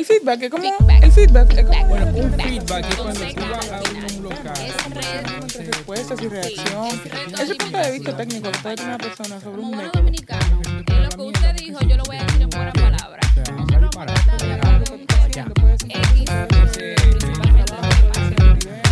El 0.00 0.06
feedback 0.06 0.42
es 0.44 0.50
como. 0.50 0.64
El 1.02 1.12
feedback 1.12 1.52
es 1.58 1.66
como. 1.66 1.86
Bueno, 1.88 2.06
un 2.06 2.32
feedback 2.32 2.86
es 2.88 2.96
cuando 2.96 3.20
tú 3.20 3.40
vas 3.50 3.70
a 3.70 3.82
un 4.16 4.22
local. 4.22 4.54
entre 4.86 5.66
respuestas 5.66 6.22
y 6.22 6.28
reacción. 6.28 6.88
Ese 7.38 7.54
punto 7.54 7.76
de 7.76 7.92
vista 7.92 8.16
técnico 8.16 8.50
tener 8.50 8.80
una 8.80 8.96
persona 8.96 9.38
sobre 9.40 9.56
Como 9.56 9.68
un 9.68 9.76
método. 9.76 9.92
dominicano, 10.00 10.62
en 10.64 11.02
lo 11.02 11.08
que 11.10 11.20
usted 11.20 11.54
dijo, 11.54 11.80
yo 11.80 11.96
lo 11.98 12.02
voy 12.04 12.16
a 12.16 12.24
decir 12.24 12.40
en 12.40 12.48
buenas 12.48 12.72
palabras. 12.72 13.26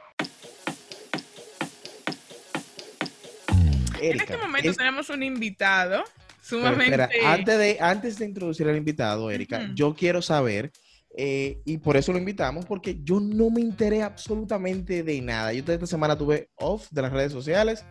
En 4.01 4.10
Erika, 4.15 4.23
este 4.33 4.37
momento 4.37 4.69
es- 4.71 4.78
tenemos 4.78 5.10
un 5.10 5.23
invitado 5.23 6.04
sumamente. 6.41 6.86
espera, 6.86 7.10
antes 7.25 7.57
de, 7.57 7.78
antes 7.79 8.19
de 8.19 8.25
introducir 8.25 8.68
al 8.68 8.75
invitado, 8.77 9.29
Erika, 9.32 9.60
Ujú. 9.65 9.74
yo 9.75 9.93
quiero 9.96 10.21
saber, 10.21 10.71
eh, 11.18 11.60
y 11.65 11.77
por 11.77 11.97
eso 11.97 12.11
lo 12.11 12.18
invitamos, 12.18 12.65
porque 12.65 12.97
yo 13.04 13.19
no 13.19 13.50
me 13.50 13.61
enteré 13.61 14.01
absolutamente 14.01 15.04
de 15.04 15.21
nada. 15.21 15.54
Yo 15.54 15.64
esta 15.68 15.86
semana 15.87 16.18
tuve 16.18 16.50
off 16.55 16.87
de 16.91 17.01
las 17.01 17.11
redes 17.11 17.32
sociales 17.32 17.83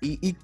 y, 0.00 0.18
y 0.26 0.36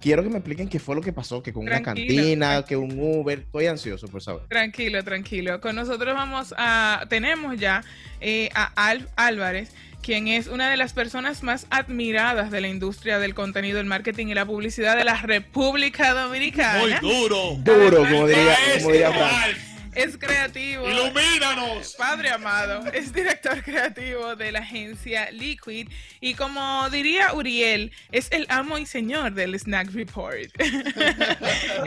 quiero 0.00 0.22
que 0.22 0.28
me 0.28 0.36
expliquen 0.38 0.68
qué 0.68 0.78
fue 0.78 0.94
lo 0.96 1.00
que 1.00 1.12
pasó, 1.12 1.42
que 1.42 1.52
con 1.52 1.62
una 1.62 1.80
Tranquilo, 1.82 2.06
cantina, 2.06 2.64
que 2.64 2.76
un 2.76 2.98
Uber, 2.98 3.38
estoy 3.40 3.66
ansioso 3.66 4.06
por 4.08 4.22
saber. 4.22 4.42
Tranquilo, 4.48 5.02
tranquilo. 5.02 5.60
Con 5.60 5.76
nosotros 5.76 6.14
vamos 6.14 6.52
a, 6.56 7.06
tenemos 7.08 7.56
ya 7.58 7.82
eh, 8.20 8.48
a 8.54 8.72
Alf 8.88 9.06
Álvarez, 9.16 9.70
quien 10.02 10.28
es 10.28 10.46
una 10.46 10.70
de 10.70 10.76
las 10.76 10.92
personas 10.92 11.42
más 11.42 11.66
admiradas 11.70 12.50
de 12.50 12.60
la 12.60 12.68
industria 12.68 13.18
del 13.18 13.34
contenido, 13.34 13.80
el 13.80 13.86
marketing 13.86 14.28
y 14.28 14.34
la 14.34 14.46
publicidad 14.46 14.96
de 14.96 15.04
la 15.04 15.20
República 15.20 16.14
Dominicana. 16.14 16.80
Muy 16.80 17.10
duro. 17.12 17.56
Duro, 17.58 17.98
como 17.98 18.26
diría, 18.26 18.56
como 18.78 18.92
diría 18.92 19.10
igual. 19.10 19.28
Frank. 19.28 19.67
Es 19.98 20.16
creativo. 20.16 20.88
Ilumínanos. 20.88 21.96
Padre 21.98 22.30
amado, 22.30 22.86
es 22.92 23.12
director 23.12 23.60
creativo 23.64 24.36
de 24.36 24.52
la 24.52 24.60
agencia 24.60 25.28
Liquid 25.32 25.88
y 26.20 26.34
como 26.34 26.88
diría 26.88 27.34
Uriel, 27.34 27.90
es 28.12 28.28
el 28.30 28.46
amo 28.48 28.78
y 28.78 28.86
señor 28.86 29.32
del 29.32 29.58
Snack 29.58 29.90
Report. 29.92 30.50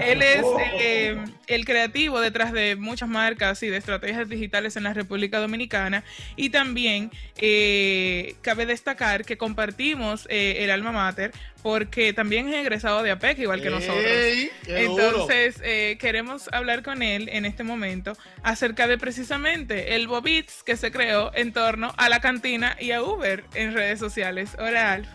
Él 0.01 0.21
es 0.21 0.43
eh, 0.73 1.23
el 1.47 1.63
creativo 1.63 2.19
detrás 2.19 2.51
de 2.51 2.75
muchas 2.75 3.07
marcas 3.07 3.63
y 3.63 3.69
de 3.69 3.77
estrategias 3.77 4.27
digitales 4.27 4.75
en 4.75 4.83
la 4.83 4.93
República 4.93 5.39
Dominicana 5.39 6.03
y 6.35 6.49
también 6.49 7.11
eh, 7.37 8.35
cabe 8.41 8.65
destacar 8.65 9.23
que 9.23 9.37
compartimos 9.37 10.27
eh, 10.29 10.65
el 10.65 10.69
alma 10.69 10.91
mater 10.91 11.31
porque 11.61 12.13
también 12.13 12.49
es 12.49 12.55
egresado 12.55 13.03
de 13.03 13.11
APEC 13.11 13.39
igual 13.39 13.61
que 13.61 13.69
nosotros. 13.69 14.03
Ey. 14.05 14.49
Entonces, 14.67 15.57
eh, 15.63 15.97
queremos 15.99 16.49
hablar 16.51 16.83
con 16.83 17.01
él 17.03 17.29
en 17.31 17.45
este 17.45 17.63
momento 17.63 18.13
acerca 18.43 18.87
de 18.87 18.97
precisamente 18.97 19.95
el 19.95 20.07
Bobits 20.07 20.63
que 20.63 20.75
se 20.77 20.91
creó 20.91 21.31
en 21.35 21.53
torno 21.53 21.93
a 21.97 22.09
la 22.09 22.19
cantina 22.21 22.75
y 22.79 22.91
a 22.91 23.01
Uber 23.03 23.43
en 23.53 23.73
redes 23.73 23.99
sociales. 23.99 24.51
Hola, 24.59 24.93
Alf. 24.93 25.07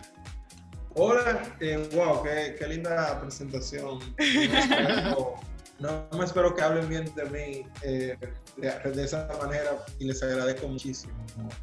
Hola, 0.99 1.43
eh, 1.59 1.87
wow, 1.93 2.23
qué, 2.23 2.55
qué 2.57 2.67
linda 2.67 3.19
presentación. 3.21 3.99
No, 5.79 5.79
espero- 5.79 6.07
no 6.11 6.17
me 6.17 6.25
espero 6.25 6.55
que 6.55 6.63
hablen 6.63 6.89
bien 6.89 7.13
de 7.13 7.25
mí 7.25 7.63
eh, 7.83 8.17
de, 8.57 8.91
de 8.91 9.03
esa 9.05 9.29
manera 9.39 9.73
y 9.99 10.05
les 10.05 10.23
agradezco 10.23 10.67
muchísimo. 10.67 11.13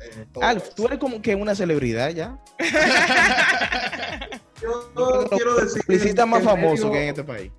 eh, 0.00 0.24
Alf, 0.40 0.68
tú 0.76 0.86
eres 0.86 1.00
como 1.00 1.20
que 1.20 1.34
una 1.34 1.52
celebridad 1.56 2.10
ya. 2.10 2.38
Quiero 5.30 5.54
decir 5.56 5.82
que- 5.86 6.24
más 6.26 6.40
que 6.42 6.44
el 6.44 6.50
famoso 6.50 6.74
medio- 6.76 6.92
que 6.92 6.98
hay 6.98 7.04
en 7.04 7.08
este 7.10 7.24
país. 7.24 7.52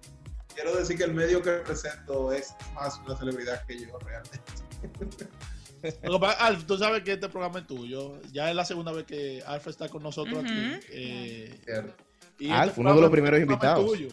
Quiero 0.53 0.75
decir 0.75 0.97
que 0.97 1.03
el 1.03 1.13
medio 1.13 1.41
que 1.41 1.51
represento 1.57 2.31
es 2.31 2.53
más 2.73 2.97
una 3.05 3.17
celebridad 3.17 3.65
que 3.65 3.79
yo 3.79 3.97
realmente. 3.99 4.39
Alf, 6.39 6.63
tú 6.65 6.77
sabes 6.77 7.03
que 7.03 7.13
este 7.13 7.29
programa 7.29 7.59
es 7.59 7.67
tuyo. 7.67 8.19
Ya 8.31 8.49
es 8.49 8.55
la 8.55 8.65
segunda 8.65 8.91
vez 8.91 9.05
que 9.05 9.43
Alf 9.45 9.67
está 9.67 9.89
con 9.89 10.01
nosotros 10.01 10.37
Ujú. 10.37 10.45
aquí. 10.47 10.79
eh, 10.91 11.59
y 12.39 12.49
Alf, 12.49 12.69
este 12.69 12.81
uno 12.81 12.95
de 12.95 13.01
los 13.01 13.11
primeros 13.11 13.39
programa 13.39 13.39
es 13.39 13.41
invitados. 13.41 13.85
tuyo. 13.85 14.07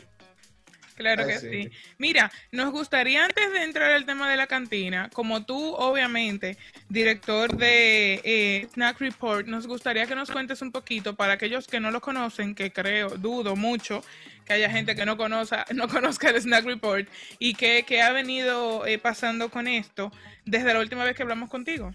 Claro 1.03 1.27
que 1.27 1.39
sí. 1.39 1.49
sí. 1.51 1.71
Mira, 1.99 2.31
nos 2.51 2.71
gustaría 2.71 3.25
antes 3.25 3.53
de 3.53 3.65
entrar 3.65 3.91
al 3.91 4.07
tema 4.07 4.31
de 4.31 4.37
la 4.37 4.47
cantina, 4.47 5.11
como 5.13 5.45
tú 5.45 5.75
obviamente, 5.75 6.57
director 6.89 7.57
de 7.57 8.21
eh, 8.25 8.69
Snack 8.73 9.01
Report, 9.01 9.47
nos 9.47 9.67
gustaría 9.67 10.07
que 10.07 10.15
nos 10.15 10.31
cuentes 10.31 10.63
un 10.63 10.73
poquito 10.73 11.15
para 11.15 11.35
aquellos 11.35 11.67
que 11.67 11.81
no 11.81 11.91
lo 11.91 12.01
conocen, 12.01 12.55
que 12.55 12.73
creo, 12.73 13.11
dudo 13.11 13.57
mucho 13.57 14.03
que 14.45 14.55
haya 14.55 14.71
gente 14.71 14.95
que 14.95 15.07
no 15.07 15.17
conozca, 15.17 15.67
no 15.75 15.89
conozca 15.89 16.31
el 16.31 16.41
Snack 16.41 16.65
Report 16.65 17.09
y 17.39 17.55
que, 17.55 17.85
que 17.85 18.03
ha 18.03 18.13
venido 18.13 18.87
eh, 18.87 18.99
pasando 18.99 19.51
con 19.51 19.69
esto 19.69 20.13
desde 20.45 20.73
la 20.73 20.81
última 20.81 21.05
vez 21.05 21.17
que 21.17 21.23
hablamos 21.23 21.51
contigo. 21.51 21.93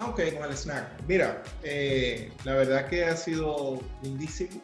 Ok, 0.00 0.20
con 0.34 0.48
el 0.48 0.56
snack. 0.56 0.86
Mira, 1.08 1.42
eh, 1.64 2.30
la 2.44 2.54
verdad 2.54 2.88
que 2.88 3.04
ha 3.04 3.16
sido 3.16 3.82
lindísimo. 4.02 4.62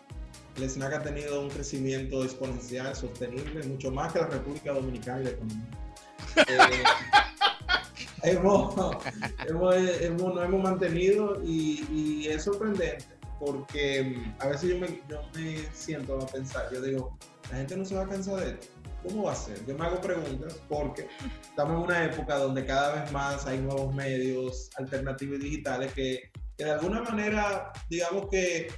El 0.57 0.65
snack 0.71 0.93
ha 0.95 1.03
tenido 1.03 1.41
un 1.43 1.51
crecimiento 1.51 2.23
exponencial, 2.25 2.95
sostenible, 2.95 3.63
mucho 3.67 3.91
más 3.91 4.13
que 4.13 4.21
la 4.21 4.27
República 4.29 4.73
Dominicana 4.73 5.21
y 5.21 5.25
la 5.25 5.31
economía. 5.31 5.67
Eh, 6.37 6.83
hemos, 8.23 8.75
hemos, 9.49 9.75
hemos- 10.01 10.43
hemos 10.45 10.63
mantenido 10.63 11.41
y, 11.45 11.85
y 11.91 12.29
es 12.29 12.45
sorprendente 12.45 13.05
porque 13.41 14.03
mm, 14.17 14.37
a 14.43 14.47
veces 14.49 14.71
yo 14.71 14.79
me, 14.79 15.01
yo 15.09 15.21
me 15.35 15.59
siento 15.75 16.19
a 16.19 16.27
pensar, 16.27 16.69
yo 16.73 16.81
digo, 16.81 17.19
la 17.51 17.59
gente 17.59 17.77
no 17.77 17.85
se 17.85 17.95
va 17.97 18.05
a 18.05 18.09
cansar 18.09 18.37
de 18.37 18.51
esto. 18.53 18.67
¿Cómo 19.03 19.25
va 19.25 19.33
a 19.33 19.37
ser? 19.37 19.63
Yo 19.67 19.77
me 19.77 19.85
hago 19.85 20.01
preguntas 20.01 20.59
porque 20.67 21.07
estamos 21.43 21.77
en 21.77 21.83
una 21.83 22.05
época 22.07 22.37
donde 22.37 22.65
cada 22.65 23.03
vez 23.03 23.13
más 23.13 23.45
hay 23.47 23.59
nuevos 23.59 23.95
medios 23.95 24.71
alternativos 24.77 25.37
y 25.41 25.43
digitales 25.43 25.93
que, 25.93 26.31
que 26.57 26.65
de 26.65 26.71
alguna 26.71 27.03
manera, 27.03 27.71
digamos 27.91 28.29
que, 28.31 28.69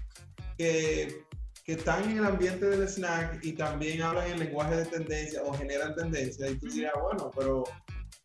que, 0.59 1.25
que 1.67 1.73
están 1.73 2.05
en 2.05 2.19
el 2.19 2.25
ambiente 2.25 2.65
del 2.65 2.89
snack 2.89 3.45
y 3.45 3.53
también 3.53 4.01
hablan 4.01 4.31
en 4.31 4.39
lenguaje 4.39 4.77
de 4.77 4.85
tendencia 4.87 5.43
o 5.43 5.53
generan 5.53 5.97
tendencia. 5.97 6.49
Y 6.49 6.55
tú 6.59 6.69
dirás, 6.69 6.95
bueno, 7.03 7.29
pero 7.37 7.65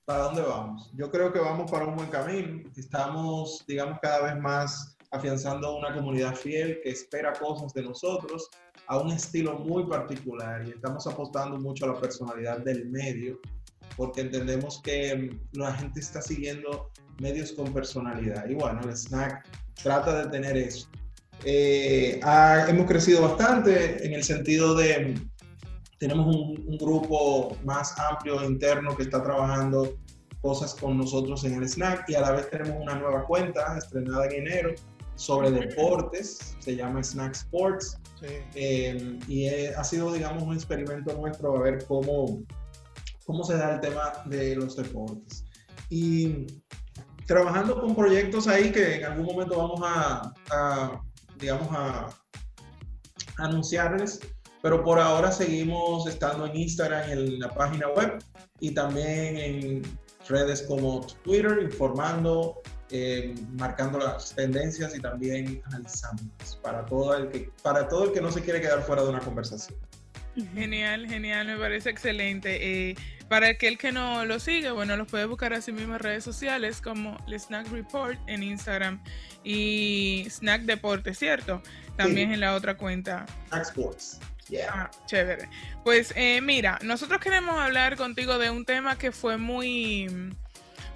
¿para 0.05 0.25
dónde 0.25 0.43
vamos? 0.43 0.91
Yo 0.93 1.09
creo 1.09 1.33
que 1.33 1.39
vamos 1.39 1.69
para 1.71 1.85
un 1.85 1.95
buen 1.95 2.09
camino. 2.09 2.61
Estamos, 2.77 3.65
digamos, 3.67 3.97
cada 3.99 4.31
vez 4.31 4.39
más 4.39 4.95
afianzando 5.09 5.75
una 5.75 5.91
comunidad 5.93 6.35
fiel 6.35 6.79
que 6.83 6.91
espera 6.91 7.33
cosas 7.33 7.73
de 7.73 7.81
nosotros 7.81 8.47
a 8.85 8.99
un 8.99 9.11
estilo 9.11 9.57
muy 9.57 9.87
particular 9.87 10.63
y 10.67 10.71
estamos 10.71 11.07
apostando 11.07 11.57
mucho 11.57 11.85
a 11.85 11.95
la 11.95 11.99
personalidad 11.99 12.59
del 12.59 12.89
medio 12.89 13.39
porque 13.97 14.21
entendemos 14.21 14.81
que 14.83 15.15
mm, 15.15 15.57
la 15.57 15.73
gente 15.73 15.99
está 15.99 16.21
siguiendo 16.21 16.91
medios 17.19 17.51
con 17.53 17.73
personalidad 17.73 18.47
y 18.47 18.53
bueno, 18.53 18.81
el 18.83 18.95
snack 18.95 19.45
trata 19.81 20.23
de 20.23 20.29
tener 20.29 20.55
eso. 20.55 20.87
Eh, 21.43 22.19
ha- 22.23 22.69
hemos 22.69 22.85
crecido 22.87 23.21
bastante 23.23 24.05
en 24.05 24.13
el 24.13 24.23
sentido 24.23 24.75
de 24.75 25.19
tenemos 25.97 26.35
un, 26.35 26.63
un 26.67 26.77
grupo 26.77 27.55
más 27.63 27.97
amplio 27.99 28.43
interno 28.43 28.95
que 28.95 29.03
está 29.03 29.21
trabajando 29.23 29.95
cosas 30.41 30.73
con 30.73 30.97
nosotros 30.97 31.43
en 31.43 31.53
el 31.61 31.67
snack 31.69 32.09
y 32.09 32.15
a 32.15 32.21
la 32.21 32.31
vez 32.31 32.49
tenemos 32.49 32.81
una 32.81 32.95
nueva 32.95 33.23
cuenta 33.25 33.77
estrenada 33.77 34.25
en 34.25 34.47
enero 34.47 34.71
sobre 35.15 35.51
deportes, 35.51 36.55
se 36.59 36.75
llama 36.75 37.03
Snack 37.03 37.33
Sports. 37.35 37.99
Sí. 38.19 38.27
Eh, 38.55 39.19
y 39.27 39.45
eh, 39.45 39.73
ha 39.75 39.83
sido, 39.83 40.11
digamos, 40.11 40.41
un 40.41 40.53
experimento 40.55 41.13
nuestro 41.13 41.57
a 41.57 41.61
ver 41.61 41.85
cómo, 41.87 42.41
cómo 43.25 43.43
se 43.43 43.55
da 43.57 43.75
el 43.75 43.81
tema 43.81 44.13
de 44.25 44.55
los 44.55 44.75
deportes. 44.75 45.45
Y 45.89 46.47
trabajando 47.27 47.79
con 47.79 47.95
proyectos 47.95 48.47
ahí 48.47 48.71
que 48.71 48.95
en 48.95 49.05
algún 49.05 49.27
momento 49.27 49.57
vamos 49.57 49.81
a, 49.83 50.33
a, 50.51 51.01
digamos, 51.41 51.67
a 51.71 52.09
anunciarles, 53.37 54.19
pero 54.61 54.83
por 54.83 54.99
ahora 54.99 55.31
seguimos 55.31 56.07
estando 56.07 56.45
en 56.45 56.55
Instagram, 56.55 57.09
en 57.09 57.39
la 57.39 57.49
página 57.49 57.87
web 57.89 58.23
y 58.59 58.73
también 58.73 59.37
en 59.37 59.99
redes 60.29 60.61
como 60.63 61.05
Twitter, 61.23 61.59
informando, 61.61 62.61
eh, 62.91 63.33
marcando 63.53 63.97
las 63.97 64.35
tendencias 64.35 64.95
y 64.95 64.99
también 64.99 65.61
analizándolas 65.65 66.57
para 66.61 66.85
todo 66.85 67.15
el 67.15 67.29
que 67.29 67.49
para 67.63 67.87
todo 67.87 68.05
el 68.05 68.11
que 68.11 68.21
no 68.21 68.31
se 68.31 68.41
quiere 68.41 68.61
quedar 68.61 68.83
fuera 68.83 69.03
de 69.03 69.09
una 69.09 69.19
conversación. 69.19 69.79
Genial, 70.53 71.07
genial, 71.07 71.47
me 71.47 71.57
parece 71.57 71.89
excelente. 71.89 72.89
Eh, 72.91 72.95
para 73.27 73.47
aquel 73.47 73.77
que 73.77 73.91
no 73.91 74.25
lo 74.25 74.39
sigue, 74.39 74.71
bueno, 74.71 74.95
los 74.97 75.07
puede 75.07 75.25
buscar 75.25 75.53
así 75.53 75.71
mismo 75.71 75.93
en 75.95 75.99
redes 75.99 76.23
sociales 76.23 76.81
como 76.81 77.17
el 77.27 77.39
Snack 77.39 77.67
Report 77.71 78.17
en 78.27 78.43
Instagram 78.43 79.01
y 79.43 80.25
Snack 80.29 80.63
Deporte, 80.63 81.13
¿cierto? 81.13 81.61
También 81.97 82.29
Sí. 82.29 82.33
en 82.35 82.39
la 82.41 82.55
otra 82.55 82.75
cuenta. 82.75 83.25
Snack 83.49 83.63
Sports. 83.67 84.19
Yeah. 84.49 84.69
Ah, 84.73 84.91
chévere. 85.05 85.47
Pues 85.85 86.13
eh, 86.17 86.41
mira, 86.41 86.77
nosotros 86.83 87.21
queremos 87.21 87.57
hablar 87.57 87.95
contigo 87.95 88.37
de 88.37 88.49
un 88.49 88.65
tema 88.65 88.97
que 88.97 89.11
fue 89.13 89.37
muy 89.37 90.09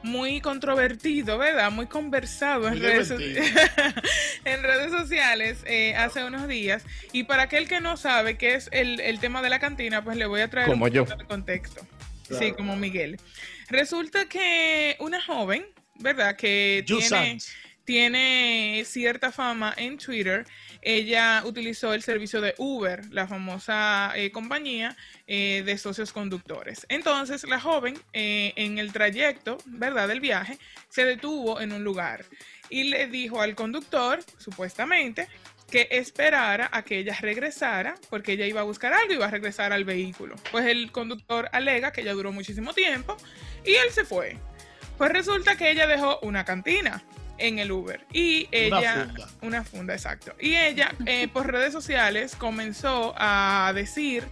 muy 0.05 0.39
controvertido, 0.39 1.37
¿verdad? 1.37 1.71
Muy 1.71 1.87
conversado 1.87 2.67
en, 2.67 2.79
redes, 2.79 3.11
en 4.45 4.63
redes 4.63 4.91
sociales 4.91 5.57
eh, 5.65 5.95
hace 5.95 6.23
unos 6.23 6.47
días. 6.47 6.83
Y 7.11 7.23
para 7.23 7.43
aquel 7.43 7.67
que 7.67 7.81
no 7.81 7.97
sabe 7.97 8.37
qué 8.37 8.53
es 8.53 8.69
el, 8.71 8.99
el 8.99 9.19
tema 9.19 9.41
de 9.41 9.49
la 9.49 9.59
cantina, 9.59 10.03
pues 10.03 10.15
le 10.17 10.27
voy 10.27 10.41
a 10.41 10.49
traer 10.49 10.67
Como 10.67 10.85
un 10.85 10.91
yo. 10.91 11.05
de 11.05 11.25
contexto. 11.25 11.85
Sí, 12.39 12.53
como 12.53 12.75
Miguel. 12.75 13.19
Resulta 13.69 14.25
que 14.25 14.95
una 14.99 15.21
joven, 15.21 15.65
¿verdad? 15.95 16.35
Que 16.35 16.83
You 16.85 16.99
tiene, 16.99 17.09
Sans. 17.09 17.51
Tiene 17.85 18.83
cierta 18.85 19.31
fama 19.31 19.73
en 19.77 19.97
Twitter. 19.97 20.45
Ella 20.81 21.43
utilizó 21.45 21.93
el 21.93 22.01
servicio 22.01 22.41
de 22.41 22.55
Uber, 22.57 23.05
la 23.11 23.27
famosa 23.27 24.11
eh, 24.15 24.31
compañía 24.31 24.97
eh, 25.27 25.63
de 25.65 25.77
socios 25.77 26.11
conductores. 26.11 26.85
Entonces, 26.89 27.43
la 27.47 27.59
joven, 27.59 27.97
eh, 28.13 28.53
en 28.55 28.79
el 28.79 28.91
trayecto, 28.91 29.57
¿verdad?, 29.65 30.07
del 30.07 30.19
viaje, 30.19 30.57
se 30.89 31.05
detuvo 31.05 31.61
en 31.61 31.71
un 31.71 31.83
lugar 31.83 32.25
y 32.69 32.85
le 32.85 33.07
dijo 33.07 33.41
al 33.41 33.55
conductor, 33.55 34.19
supuestamente, 34.37 35.27
que 35.69 35.87
esperara 35.91 36.69
a 36.71 36.83
que 36.83 36.99
ella 36.99 37.17
regresara, 37.19 37.95
porque 38.09 38.33
ella 38.33 38.45
iba 38.45 38.61
a 38.61 38.65
buscar 38.65 38.93
algo 38.93 39.13
y 39.13 39.15
iba 39.15 39.25
a 39.25 39.31
regresar 39.31 39.73
al 39.73 39.83
vehículo. 39.83 40.35
Pues 40.51 40.65
el 40.65 40.91
conductor 40.91 41.49
alega 41.51 41.91
que 41.91 42.01
ella 42.01 42.13
duró 42.13 42.31
muchísimo 42.31 42.73
tiempo 42.73 43.17
y 43.63 43.73
él 43.73 43.91
se 43.91 44.05
fue. 44.05 44.37
Pues 44.97 45.11
resulta 45.11 45.57
que 45.57 45.71
ella 45.71 45.87
dejó 45.87 46.19
una 46.21 46.45
cantina 46.45 47.03
en 47.37 47.59
el 47.59 47.71
Uber 47.71 48.05
y 48.13 48.47
Una 48.47 48.79
ella 48.79 49.05
funda. 49.05 49.27
una 49.41 49.63
funda 49.63 49.93
exacto 49.93 50.33
y 50.39 50.55
ella 50.55 50.93
eh, 51.05 51.27
por 51.33 51.51
redes 51.51 51.73
sociales 51.73 52.35
comenzó 52.35 53.13
a 53.17 53.71
decir 53.75 54.23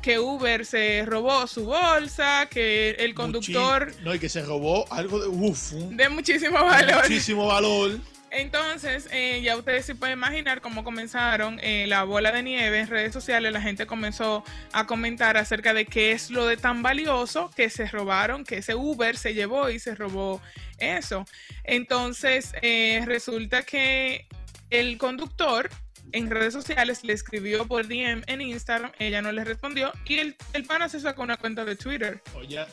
que 0.00 0.18
Uber 0.18 0.66
se 0.66 1.04
robó 1.06 1.46
su 1.46 1.64
bolsa 1.64 2.48
que 2.50 2.90
el 2.98 3.14
conductor 3.14 3.92
Muchi- 3.92 4.00
No, 4.02 4.14
y 4.14 4.18
que 4.18 4.28
se 4.28 4.42
robó 4.42 4.84
algo 4.92 5.20
de. 5.20 5.28
Uf, 5.28 5.70
de 5.72 6.08
muchísimo 6.08 6.58
valor 6.64 7.02
muchísimo 7.02 7.46
valor. 7.46 8.00
entonces, 8.32 9.08
eh, 9.12 9.42
ya 9.42 9.56
ustedes 9.56 9.84
se 9.84 9.94
pueden 9.94 10.18
imaginar 10.18 10.62
cómo 10.62 10.84
comenzaron 10.84 11.60
eh, 11.62 11.84
la 11.86 12.04
bola 12.04 12.32
de 12.32 12.42
nieve 12.42 12.80
en 12.80 12.88
redes 12.88 13.12
sociales. 13.12 13.52
La 13.52 13.60
gente 13.60 13.86
comenzó 13.86 14.42
a 14.72 14.86
comentar 14.86 15.36
acerca 15.36 15.74
de 15.74 15.84
qué 15.84 16.12
es 16.12 16.30
lo 16.30 16.46
de 16.46 16.56
tan 16.56 16.82
valioso 16.82 17.50
que 17.54 17.68
se 17.68 17.86
robaron, 17.86 18.44
que 18.44 18.58
ese 18.58 18.74
Uber 18.74 19.18
se 19.18 19.34
llevó 19.34 19.68
y 19.68 19.78
se 19.78 19.94
robó 19.94 20.40
eso. 20.78 21.26
Entonces, 21.64 22.54
eh, 22.62 23.02
resulta 23.04 23.64
que 23.64 24.26
el 24.70 24.96
conductor 24.96 25.68
en 26.12 26.30
redes 26.30 26.54
sociales 26.54 27.04
le 27.04 27.12
escribió 27.12 27.66
por 27.66 27.86
DM 27.86 28.22
en 28.26 28.40
Instagram, 28.40 28.92
ella 28.98 29.20
no 29.20 29.30
le 29.32 29.44
respondió 29.44 29.92
y 30.06 30.18
el, 30.18 30.36
el 30.52 30.64
pana 30.64 30.88
se 30.88 31.00
sacó 31.00 31.22
una 31.22 31.36
cuenta 31.36 31.64
de 31.64 31.76
Twitter. 31.76 32.22
Oye, 32.34 32.64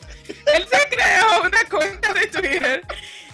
Él 0.54 0.66
se 0.66 0.88
creó 0.88 1.42
una 1.42 1.64
cuenta 1.68 2.14
de 2.14 2.26
Twitter 2.26 2.82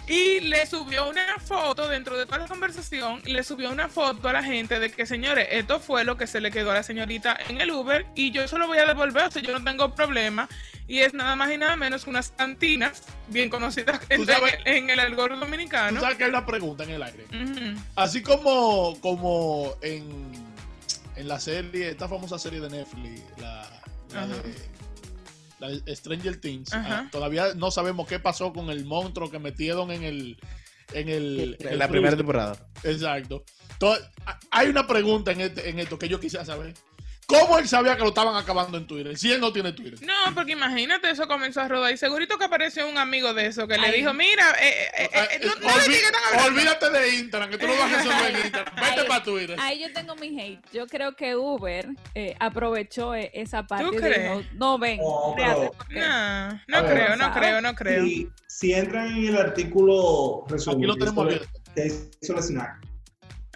y 0.09 0.41
le 0.41 0.67
subió 0.67 1.09
una 1.09 1.39
foto 1.41 1.89
dentro 1.89 2.17
de 2.17 2.27
toda 2.27 2.39
la 2.39 2.47
conversación, 2.47 3.21
le 3.25 3.43
subió 3.43 3.71
una 3.71 3.89
foto 3.89 4.29
a 4.29 4.33
la 4.33 4.43
gente 4.43 4.79
de 4.79 4.91
que, 4.91 5.05
señores, 5.07 5.49
esto 5.51 5.81
fue 5.81 6.05
lo 6.05 6.17
que 6.17 6.27
se 6.27 6.41
le 6.41 6.51
quedó 6.51 6.71
a 6.71 6.75
la 6.75 6.83
señorita 6.83 7.37
en 7.49 7.61
el 7.61 7.71
Uber 7.73 8.07
y 8.15 8.31
yo 8.31 8.47
se 8.47 8.59
lo 8.59 8.67
voy 8.69 8.79
a 8.79 8.87
devolver, 8.87 9.25
o 9.27 9.31
sea, 9.31 9.43
yo 9.43 9.59
no 9.59 9.65
tengo 9.65 9.95
problema. 9.95 10.49
Y 10.89 11.01
es 11.01 11.15
nada 11.15 11.35
más 11.35 11.51
y 11.51 11.59
nada 11.59 11.75
menos 11.75 12.05
que 12.05 12.11
unas 12.11 12.31
cantinas 12.31 13.03
bien 13.27 13.51
conocidas 13.51 14.01
en, 14.09 14.25
sabes- 14.25 14.59
en 14.65 14.89
el 14.89 15.01
algor 15.01 15.33
tú 15.35 15.41
dominicano. 15.41 16.01
sabes 16.01 16.17
que 16.17 16.23
hay 16.25 16.31
una 16.31 16.47
pregunta 16.47 16.85
en 16.85 16.91
el 16.91 17.03
aire. 17.03 17.27
Así 17.97 18.23
como, 18.23 18.97
como 19.01 19.75
en, 19.83 20.31
en 21.17 21.27
la 21.27 21.41
serie, 21.41 21.89
esta 21.91 22.09
famosa 22.09 22.39
serie 22.39 22.61
de 22.61 22.71
Netflix, 22.71 23.21
la, 23.39 23.69
la 24.15 24.27
la 24.27 24.37
de 24.37 24.55
Stranger 25.95 26.37
Things, 26.41 26.73
Ajá. 26.73 27.01
ah, 27.01 27.09
todavía 27.11 27.55
no 27.55 27.71
sabemos 27.71 28.07
qué 28.07 28.19
pasó 28.19 28.53
con 28.53 28.71
el 28.71 28.85
monstruo 28.85 29.31
que 29.31 29.39
metieron 29.39 29.91
en 29.91 30.03
el. 30.03 30.39
En, 30.93 31.09
el, 31.09 31.57
en 31.61 31.67
En 31.67 31.73
el 31.75 31.79
la 31.79 31.89
primera 31.89 32.17
temporada. 32.17 32.69
Exacto. 32.85 33.45
Hay 34.51 34.69
una 34.69 34.87
pregunta 34.87 35.33
en, 35.33 35.41
este- 35.41 35.69
en 35.69 35.79
esto 35.79 35.99
que 35.99 36.09
yo 36.09 36.21
quisiera 36.21 36.45
saber. 36.45 36.75
¿Cómo 37.29 37.59
él 37.59 37.67
sabía 37.67 37.97
que 37.97 38.03
lo 38.03 38.11
estaban 38.11 38.37
acabando 38.37 38.79
en 38.79 38.87
Twitter? 38.87 39.19
Si 39.19 39.33
él 39.33 39.41
no 39.41 39.53
tiene 39.53 39.73
Twitter. 39.73 39.99
No, 40.07 40.33
porque 40.33 40.53
imagínate, 40.53 41.11
eso 41.11 41.27
comenzó 41.27 41.61
a 41.61 41.67
rodar 41.67 41.93
y 41.93 41.97
segurito 41.97 42.39
que 42.39 42.45
apareció 42.45 42.89
un 42.89 42.99
amigo 42.99 43.35
de 43.35 43.47
eso 43.47 43.67
que 43.67 43.77
le 43.79 43.91
dijo, 43.91 44.15
mira, 44.15 44.53
eh, 44.63 44.69
eh, 44.97 45.11
eh, 45.13 45.29
eh, 45.33 45.41
no, 45.45 45.55
no 45.57 45.61
de 45.61 45.67
Olví- 45.67 45.85
ti 45.87 45.91
que 45.91 45.97
están 46.05 46.23
hablando". 46.29 46.49
olvídate 46.55 46.91
de 46.91 47.15
Instagram, 47.17 47.51
que 47.51 47.59
tú 47.59 47.67
lo 47.67 47.77
vas 47.77 47.93
a 47.93 47.97
resolver 47.97 48.31
en 48.31 48.37
Instagram. 48.37 48.75
Vete 48.97 49.05
para 49.09 49.25
Twitter. 49.25 49.57
Ahí 49.61 49.81
yo 49.81 49.93
tengo 49.93 50.15
mi 50.15 50.41
hate. 50.41 50.61
Yo 50.73 50.87
creo 50.87 51.17
que 51.17 51.35
Uber 51.35 51.89
eh, 52.15 52.37
aprovechó 52.39 53.13
eh, 53.17 53.33
esa 53.35 53.65
parte. 53.67 53.87
y 53.93 53.99
crees? 53.99 54.47
no 54.55 54.79
ven, 54.79 54.99
No, 54.99 55.35
créate, 55.35 55.55
pero- 55.61 55.73
porque- 55.73 55.95
No, 55.99 56.49
no 56.69 56.77
A 56.77 56.83
ver, 56.83 56.93
creo, 56.95 57.17
no 57.17 57.33
creo, 57.33 57.61
no 57.61 57.75
creo. 57.75 58.05
Si, 58.05 58.29
si 58.47 58.73
entran 58.73 59.09
en 59.09 59.27
el 59.27 59.37
artículo 59.37 60.45
resumen 60.49 60.79
Aquí 60.79 60.87
lo 60.87 60.95
tenemos 60.97 61.29
que 61.75 61.87
hizo 62.23 62.39
el 62.39 62.43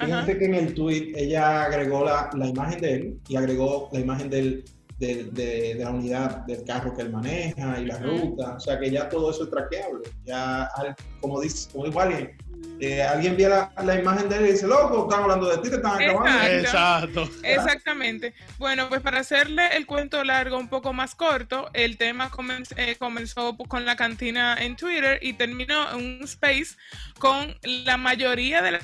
Ajá. 0.00 0.22
fíjate 0.22 0.38
que 0.38 0.44
en 0.46 0.54
el 0.54 0.74
tweet 0.74 1.12
ella 1.16 1.64
agregó 1.64 2.04
la, 2.04 2.30
la 2.34 2.46
imagen 2.48 2.80
de 2.80 2.94
él 2.94 3.20
y 3.28 3.36
agregó 3.36 3.88
la 3.92 4.00
imagen 4.00 4.30
del, 4.30 4.64
de, 4.98 5.24
de 5.24 5.74
la 5.78 5.90
unidad 5.90 6.44
del 6.46 6.64
carro 6.64 6.94
que 6.94 7.02
él 7.02 7.10
maneja 7.10 7.80
y 7.80 7.86
la 7.86 7.98
ruta. 7.98 8.56
O 8.56 8.60
sea 8.60 8.78
que 8.78 8.90
ya 8.90 9.08
todo 9.08 9.30
eso 9.30 9.44
es 9.44 9.50
traqueable. 9.50 10.08
Ya, 10.24 10.64
al- 10.64 10.94
como, 11.20 11.40
dice, 11.40 11.68
como 11.72 11.86
dijo 11.86 12.00
alguien, 12.00 12.30
eh, 12.80 13.02
alguien 13.02 13.36
ve 13.36 13.48
la, 13.48 13.70
la 13.84 13.94
imagen 13.98 14.28
de 14.28 14.36
él 14.38 14.46
y 14.46 14.52
dice, 14.52 14.66
loco, 14.66 15.02
están 15.08 15.22
hablando 15.24 15.48
de 15.48 15.58
ti, 15.58 15.68
te 15.68 15.76
están 15.76 16.02
acabando. 16.02 16.46
Exacto. 16.48 17.22
Exacto. 17.22 17.46
Exactamente. 17.46 18.34
Bueno, 18.58 18.88
pues 18.88 19.00
para 19.02 19.20
hacerle 19.20 19.76
el 19.76 19.84
cuento 19.86 20.24
largo 20.24 20.56
un 20.58 20.68
poco 20.68 20.92
más 20.92 21.14
corto, 21.14 21.68
el 21.74 21.98
tema 21.98 22.30
comen- 22.30 22.66
eh, 22.76 22.96
comenzó 22.98 23.56
pues, 23.56 23.68
con 23.68 23.84
la 23.84 23.96
cantina 23.96 24.56
en 24.58 24.76
Twitter 24.76 25.18
y 25.22 25.34
terminó 25.34 25.90
en 25.90 25.96
un 25.96 26.20
space 26.24 26.76
con 27.18 27.54
la 27.62 27.96
mayoría 27.98 28.62
de 28.62 28.72
las 28.72 28.82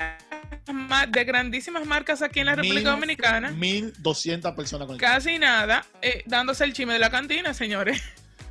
de 1.08 1.24
grandísimas 1.24 1.86
marcas 1.86 2.22
aquí 2.22 2.40
en 2.40 2.46
la 2.46 2.54
República 2.56 2.90
Mil- 2.90 3.00
Dominicana. 3.00 3.50
1200 3.52 4.52
personas 4.54 4.86
conectadas. 4.86 5.24
Casi 5.24 5.38
nada, 5.38 5.84
eh, 6.02 6.22
dándose 6.26 6.64
el 6.64 6.72
chisme 6.72 6.92
de 6.94 6.98
la 6.98 7.10
cantina, 7.10 7.54
señores. 7.54 8.02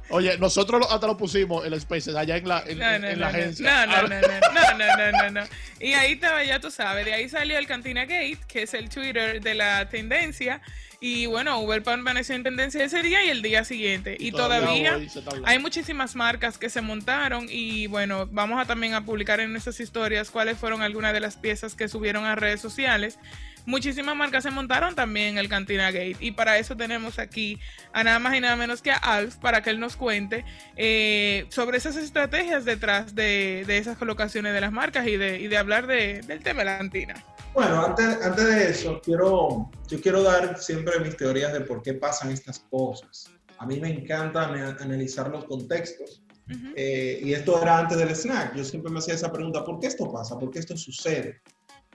Oye, 0.09 0.37
nosotros 0.37 0.85
hasta 0.89 1.07
lo 1.07 1.17
pusimos 1.17 1.65
el 1.65 1.79
Spaces, 1.79 2.15
allá 2.15 2.37
en 2.37 2.47
la, 2.47 2.63
en, 2.65 2.77
no, 2.77 2.99
no, 2.99 3.07
en 3.07 3.19
no, 3.19 3.25
agencia. 3.25 3.85
No, 3.85 4.01
no, 4.03 4.07
no, 4.07 5.11
no, 5.11 5.31
no, 5.31 5.47
Y 5.79 5.93
ahí 5.93 6.13
estaba, 6.13 6.43
ya 6.43 6.59
tú 6.59 6.69
sabes, 6.69 7.05
de 7.05 7.13
ahí 7.13 7.27
salió 7.27 7.57
el 7.57 7.65
Cantina 7.65 8.01
Gate, 8.01 8.39
que 8.47 8.63
es 8.63 8.73
el 8.73 8.89
Twitter 8.89 9.41
de 9.41 9.55
la 9.55 9.89
tendencia. 9.89 10.61
Y 10.99 11.25
bueno, 11.25 11.59
Uber 11.59 11.83
permaneció 11.83 12.35
en 12.35 12.43
tendencia 12.43 12.83
ese 12.83 13.01
día 13.03 13.23
y 13.23 13.29
el 13.29 13.41
día 13.41 13.63
siguiente. 13.63 14.15
Y 14.19 14.31
todavía 14.31 14.97
hay 15.45 15.59
muchísimas 15.59 16.15
marcas 16.15 16.57
que 16.57 16.69
se 16.69 16.81
montaron 16.81 17.47
y 17.49 17.87
bueno, 17.87 18.27
vamos 18.31 18.59
a 18.61 18.65
también 18.65 18.93
a 18.93 19.05
publicar 19.05 19.39
en 19.39 19.51
nuestras 19.51 19.79
historias 19.79 20.31
cuáles 20.31 20.57
fueron 20.57 20.81
algunas 20.81 21.13
de 21.13 21.19
las 21.19 21.35
piezas 21.37 21.75
que 21.75 21.87
subieron 21.87 22.25
a 22.25 22.35
redes 22.35 22.61
sociales. 22.61 23.19
Muchísimas 23.67 24.15
marcas 24.15 24.43
se 24.43 24.51
montaron 24.51 24.93
también 24.93 25.29
en 25.29 25.37
el 25.39 25.49
Cantina 25.49 25.89
Gate 25.89 26.17
y 26.19 26.31
para 26.31 26.59
eso 26.59 26.77
tenemos 26.77 27.17
aquí 27.17 27.59
a 27.93 28.03
nada 28.03 28.19
más 28.19 28.35
y 28.35 28.39
nada 28.39 28.55
menos 28.55 28.83
que 28.83 28.91
a 28.91 28.95
Alf 28.97 29.37
para 29.37 29.63
que 29.63 29.71
él 29.71 29.79
nos 29.79 29.95
cuente 29.97 30.45
eh, 30.77 31.47
sobre 31.49 31.77
esas 31.79 31.95
estrategias 31.95 32.63
detrás 32.63 33.15
de, 33.15 33.63
de 33.65 33.79
esas 33.79 33.97
colocaciones 33.97 34.53
de 34.53 34.61
las 34.61 34.71
marcas 34.71 35.07
y 35.07 35.17
de, 35.17 35.39
y 35.39 35.47
de 35.47 35.57
hablar 35.57 35.87
de- 35.87 36.21
del 36.21 36.41
tema 36.41 36.59
de 36.59 36.65
la 36.65 36.77
cantina. 36.77 37.15
Bueno, 37.55 37.85
antes, 37.85 38.21
antes 38.21 38.45
de 38.45 38.69
eso, 38.69 38.99
quiero, 39.01 39.71
yo 39.87 40.01
quiero 40.01 40.21
dar 40.23 40.57
siempre 40.59 40.99
mis 40.99 41.15
teorías 41.15 41.53
de 41.53 41.61
por 41.61 41.81
qué 41.81 41.93
pasan 41.93 42.31
estas 42.31 42.59
cosas. 42.69 43.31
A 43.57 43.65
mí 43.65 43.79
me 43.79 43.89
encanta 43.89 44.47
ana- 44.47 44.77
analizar 44.81 45.29
los 45.29 45.45
contextos. 45.45 46.21
Ujú. 46.47 46.73
eh, 46.75 47.21
y 47.23 47.33
esto 47.33 47.59
era 47.59 47.79
antes 47.79 47.97
del 47.97 48.09
snack. 48.15 48.55
Yo 48.55 48.63
siempre 48.63 48.91
me 48.91 48.99
hacía 48.99 49.15
esa 49.15 49.31
pregunta, 49.31 49.63
¿por 49.65 49.79
qué 49.79 49.87
esto 49.87 50.11
pasa? 50.11 50.37
¿Por 50.37 50.51
qué 50.51 50.59
esto 50.59 50.77
sucede? 50.77 51.41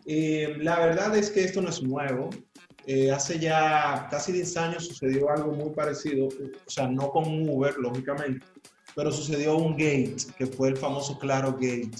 Eh, 0.06 0.56
la 0.58 0.80
verdad 0.80 1.14
es 1.16 1.30
que 1.30 1.44
esto 1.44 1.62
no 1.62 1.68
es 1.68 1.80
nuevo. 1.82 2.30
Eh, 2.86 3.12
hace 3.12 3.38
ya 3.38 4.08
casi 4.10 4.32
10 4.32 4.56
años 4.56 4.86
sucedió 4.86 5.30
algo 5.30 5.52
muy 5.52 5.70
parecido, 5.70 6.26
o 6.26 6.70
sea, 6.70 6.88
no 6.88 7.10
con 7.12 7.48
Uber, 7.48 7.76
lógicamente, 7.76 8.44
pero 8.96 9.12
sucedió 9.12 9.56
un 9.56 9.74
gate, 9.74 10.16
que 10.36 10.46
fue 10.46 10.70
el 10.70 10.76
famoso 10.76 11.16
Claro 11.18 11.52
Gate, 11.52 11.90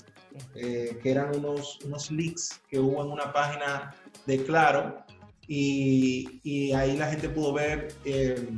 eh, 0.55 0.99
que 1.03 1.11
eran 1.11 1.35
unos, 1.37 1.79
unos 1.85 2.11
leaks 2.11 2.61
que 2.71 2.79
hubo 2.79 3.03
en 3.05 3.11
una 3.11 3.33
página 3.33 3.95
de 4.27 4.43
Claro 4.45 5.03
y, 5.47 6.41
y 6.45 6.73
ahí 6.73 6.97
la 6.97 7.09
gente 7.09 7.29
pudo 7.29 7.53
ver 7.53 7.95
eh, 8.05 8.49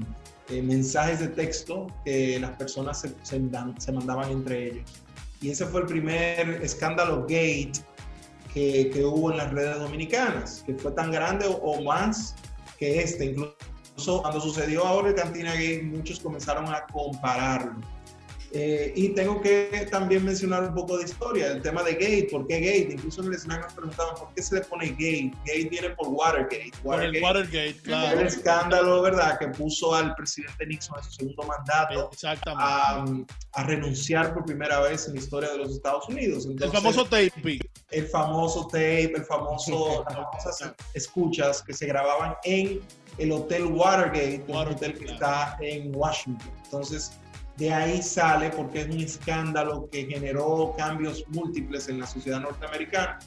eh, 0.48 0.62
mensajes 0.62 1.20
de 1.20 1.28
texto 1.28 1.86
que 2.04 2.38
las 2.40 2.50
personas 2.52 3.00
se, 3.00 3.14
se 3.22 3.38
dan- 3.40 3.80
se 3.80 3.92
mandaban 3.92 4.30
entre 4.30 4.68
ellos. 4.68 4.90
Y 5.40 5.50
ese 5.50 5.66
fue 5.66 5.80
el 5.80 5.86
primer 5.86 6.60
escándalo 6.62 7.22
gate 7.22 7.72
que, 8.52 8.90
que 8.92 9.04
hubo 9.04 9.30
en 9.30 9.38
las 9.38 9.50
redes 9.52 9.78
dominicanas, 9.78 10.62
que 10.66 10.74
fue 10.74 10.92
tan 10.92 11.10
grande 11.10 11.46
o, 11.46 11.52
o 11.54 11.82
más 11.82 12.34
que 12.78 13.00
este. 13.00 13.24
Incluso 13.26 14.20
cuando 14.22 14.40
sucedió 14.40 14.84
ahora 14.84 15.08
el 15.08 15.14
Cantina 15.14 15.52
Gate, 15.54 15.82
muchos 15.84 16.20
comenzaron 16.20 16.68
a 16.68 16.84
compararlo. 16.92 17.80
Eh, 18.54 18.92
y 18.94 19.08
tengo 19.10 19.40
que 19.40 19.88
también 19.90 20.24
mencionar 20.26 20.62
un 20.64 20.74
poco 20.74 20.98
de 20.98 21.04
historia, 21.04 21.52
el 21.52 21.62
tema 21.62 21.82
de 21.82 21.94
Gate, 21.94 22.28
¿por 22.30 22.46
qué 22.46 22.60
Gate? 22.60 22.92
Incluso 22.92 23.22
en 23.22 23.28
el 23.28 23.38
snack 23.38 23.62
nos 23.64 23.72
preguntaban, 23.72 24.14
¿por 24.14 24.28
qué 24.34 24.42
se 24.42 24.56
le 24.56 24.60
pone 24.60 24.88
Gate? 24.90 25.32
Gate 25.46 25.68
viene 25.70 25.90
por 25.90 26.08
Watergate. 26.08 26.70
Por 26.82 27.02
el 27.02 27.22
Watergate, 27.22 27.68
El 27.68 27.74
claro. 27.82 28.20
escándalo, 28.20 29.00
¿verdad?, 29.00 29.38
que 29.38 29.48
puso 29.48 29.94
al 29.94 30.14
presidente 30.14 30.66
Nixon 30.66 30.98
en 30.98 31.04
su 31.04 31.12
segundo 31.12 31.42
mandato 31.44 32.10
Exactamente. 32.12 32.62
a, 32.62 33.04
a 33.60 33.64
renunciar 33.64 34.34
por 34.34 34.44
primera 34.44 34.80
vez 34.80 35.06
en 35.08 35.14
la 35.14 35.20
historia 35.20 35.50
de 35.50 35.56
los 35.58 35.70
Estados 35.72 36.06
Unidos. 36.10 36.44
el 36.44 36.52
Entonces, 36.52 36.78
famoso 36.78 37.04
taping. 37.06 37.58
el 37.90 38.06
famoso 38.08 38.66
tape, 38.66 39.12
el 39.16 39.24
famoso, 39.24 40.04
las 40.08 40.14
famosas 40.14 40.74
escuchas 40.92 41.62
que 41.62 41.72
se 41.72 41.86
grababan 41.86 42.34
en 42.44 42.80
el 43.16 43.32
Hotel 43.32 43.64
Watergate, 43.64 44.44
un 44.46 44.54
Watergate, 44.56 44.86
hotel 44.86 44.92
que 44.98 45.04
claro. 45.06 45.14
está 45.14 45.56
en 45.60 45.96
Washington. 45.96 46.50
Entonces, 46.64 47.12
de 47.56 47.72
ahí 47.72 48.02
sale 48.02 48.50
porque 48.50 48.80
es 48.82 48.86
un 48.88 49.00
escándalo 49.00 49.88
que 49.90 50.06
generó 50.06 50.74
cambios 50.76 51.24
múltiples 51.28 51.88
en 51.88 52.00
la 52.00 52.06
sociedad 52.06 52.40
norteamericana. 52.40 53.18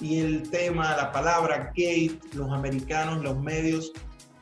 Y 0.00 0.18
el 0.20 0.48
tema, 0.50 0.96
la 0.96 1.12
palabra 1.12 1.66
gate, 1.76 2.18
los 2.34 2.50
americanos, 2.50 3.22
los 3.22 3.38
medios 3.40 3.92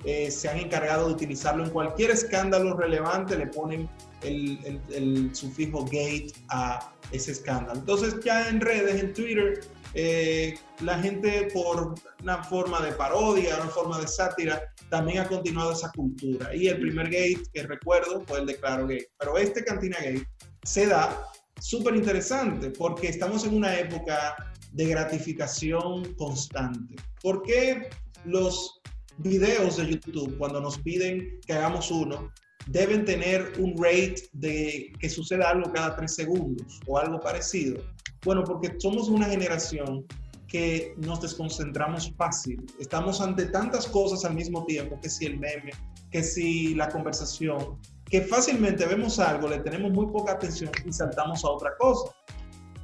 eh, 0.05 0.31
se 0.31 0.49
han 0.49 0.59
encargado 0.59 1.09
de 1.09 1.15
utilizarlo 1.15 1.65
en 1.65 1.71
cualquier 1.71 2.11
escándalo 2.13 2.75
relevante, 2.77 3.37
le 3.37 3.47
ponen 3.49 3.89
el, 4.23 4.59
el- 4.65 4.81
el 4.95 5.35
sufijo 5.35 5.85
gate 5.85 6.33
a 6.49 6.93
ese 7.13 7.33
escándalo. 7.33 7.81
Entonces 7.81 8.17
ya 8.25 8.49
en 8.49 8.61
redes, 8.61 9.03
en 9.03 9.13
Twitter, 9.13 9.61
eh, 9.95 10.59
la 10.81 10.99
gente 10.99 11.49
por 11.53 11.95
una 12.23 12.43
forma 12.45 12.81
de 12.81 12.93
parodia, 12.93 13.57
una 13.57 13.71
forma 13.71 13.99
de 13.99 14.07
sátira, 14.07 14.63
también 14.89 15.19
ha 15.19 15.29
continuado 15.29 15.73
esa 15.73 15.91
cultura. 15.93 16.55
Y 16.55 16.69
el 16.69 16.81
primer 16.81 17.07
gate 17.07 17.43
que 17.53 17.63
recuerdo 17.65 18.23
fue 18.27 18.41
el 18.41 18.47
de 18.47 18.57
Claro 18.57 18.87
Gate. 18.87 19.11
Pero 19.19 19.39
este 19.39 19.65
Cantina 19.65 19.97
Gate 19.99 20.27
se 20.63 20.87
da 20.87 21.27
súper 21.61 21.97
interesante 21.97 22.71
porque 22.71 23.09
estamos 23.09 23.45
en 23.45 23.55
una 23.55 23.79
época 23.79 24.37
de 24.73 24.87
gratificación 24.87 26.15
constante. 26.15 26.97
¿Por 27.23 27.43
qué 27.43 27.91
los 28.25 28.81
videos 29.19 29.77
de 29.77 29.91
YouTube, 29.91 30.37
cuando 30.39 30.61
nos 30.61 30.79
piden 30.79 31.41
que 31.47 31.53
hagamos 31.53 31.91
uno, 31.91 32.33
deben 32.67 33.05
tener 33.05 33.53
un 33.59 33.75
rate 33.77 34.29
de 34.33 34.93
que 34.99 35.09
suceda 35.09 35.51
algo 35.51 35.73
cada 35.73 35.97
tres 35.97 36.15
segundos 36.15 36.81
o 36.87 36.99
algo 36.99 37.21
parecido? 37.21 37.83
Bueno, 38.25 38.45
porque 38.45 38.75
somos 38.79 39.09
una 39.09 39.27
generación 39.27 40.05
que 40.47 40.95
nos 40.99 41.21
desconcentramos 41.21 42.13
fácil. 42.17 42.67
Estamos 42.79 43.21
ante 43.21 43.47
tantas 43.47 43.87
cosas 43.87 44.25
al 44.25 44.35
mismo 44.35 44.65
tiempo, 44.67 44.99
que 45.01 45.09
si 45.09 45.27
el 45.27 45.39
meme, 45.39 45.71
que 46.11 46.23
si 46.23 46.75
la 46.75 46.89
conversación, 46.89 47.79
que 48.05 48.23
fácilmente 48.23 48.85
vemos 48.85 49.19
algo, 49.21 49.49
le 49.49 49.61
tenemos 49.61 49.93
muy 49.93 50.07
poca 50.07 50.33
atención 50.33 50.71
y 50.85 50.93
saltamos 50.93 51.45
a 51.45 51.51
otra 51.51 51.71
cosa. 51.79 52.13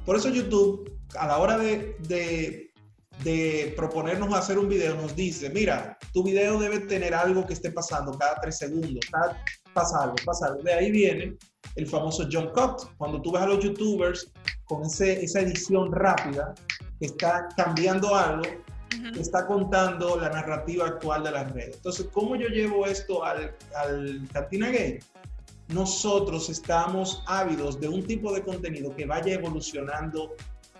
Por 0.05 0.15
eso 0.15 0.29
YouTube, 0.29 0.97
a 1.17 1.27
la 1.27 1.37
hora 1.37 1.57
de, 1.57 1.97
de, 2.07 2.71
de 3.25 3.73
proponernos 3.75 4.33
hacer 4.33 4.57
un 4.57 4.69
video, 4.69 4.95
nos 4.95 5.13
dice, 5.15 5.49
mira, 5.49 5.97
tu 6.13 6.23
video 6.23 6.57
debe 6.57 6.79
tener 6.79 7.13
algo 7.13 7.45
que 7.45 7.53
esté 7.53 7.71
pasando 7.71 8.17
cada 8.17 8.39
tres 8.39 8.57
segundos, 8.57 9.05
cada, 9.11 9.43
pasa 9.73 10.03
algo, 10.03 10.15
pasa 10.25 10.47
algo. 10.47 10.63
De 10.63 10.73
ahí 10.73 10.89
viene 10.89 11.35
el 11.75 11.85
famoso 11.85 12.27
jump 12.31 12.53
cut. 12.53 12.89
Cuando 12.97 13.21
tú 13.21 13.33
ves 13.33 13.41
a 13.41 13.47
los 13.47 13.61
youtubers 13.61 14.31
con 14.67 14.83
ese, 14.83 15.23
esa 15.23 15.41
edición 15.41 15.91
rápida, 15.91 16.53
que 16.99 17.05
está 17.05 17.47
cambiando 17.55 18.15
algo, 18.15 18.43
que 19.13 19.19
está 19.19 19.45
contando 19.45 20.19
la 20.19 20.29
narrativa 20.29 20.87
actual 20.87 21.23
de 21.23 21.31
las 21.31 21.51
redes. 21.51 21.75
Entonces, 21.77 22.07
¿cómo 22.11 22.35
yo 22.35 22.47
llevo 22.47 22.85
esto 22.85 23.23
al, 23.23 23.55
al 23.75 24.27
Cantina 24.33 24.69
Gay? 24.69 24.99
Nosotros 25.69 26.49
estamos 26.49 27.23
ávidos 27.27 27.79
de 27.79 27.89
un 27.89 28.05
tipo 28.05 28.33
de 28.33 28.41
contenido 28.43 28.95
que 28.95 29.05
vaya 29.05 29.33
evolucionando 29.33 30.33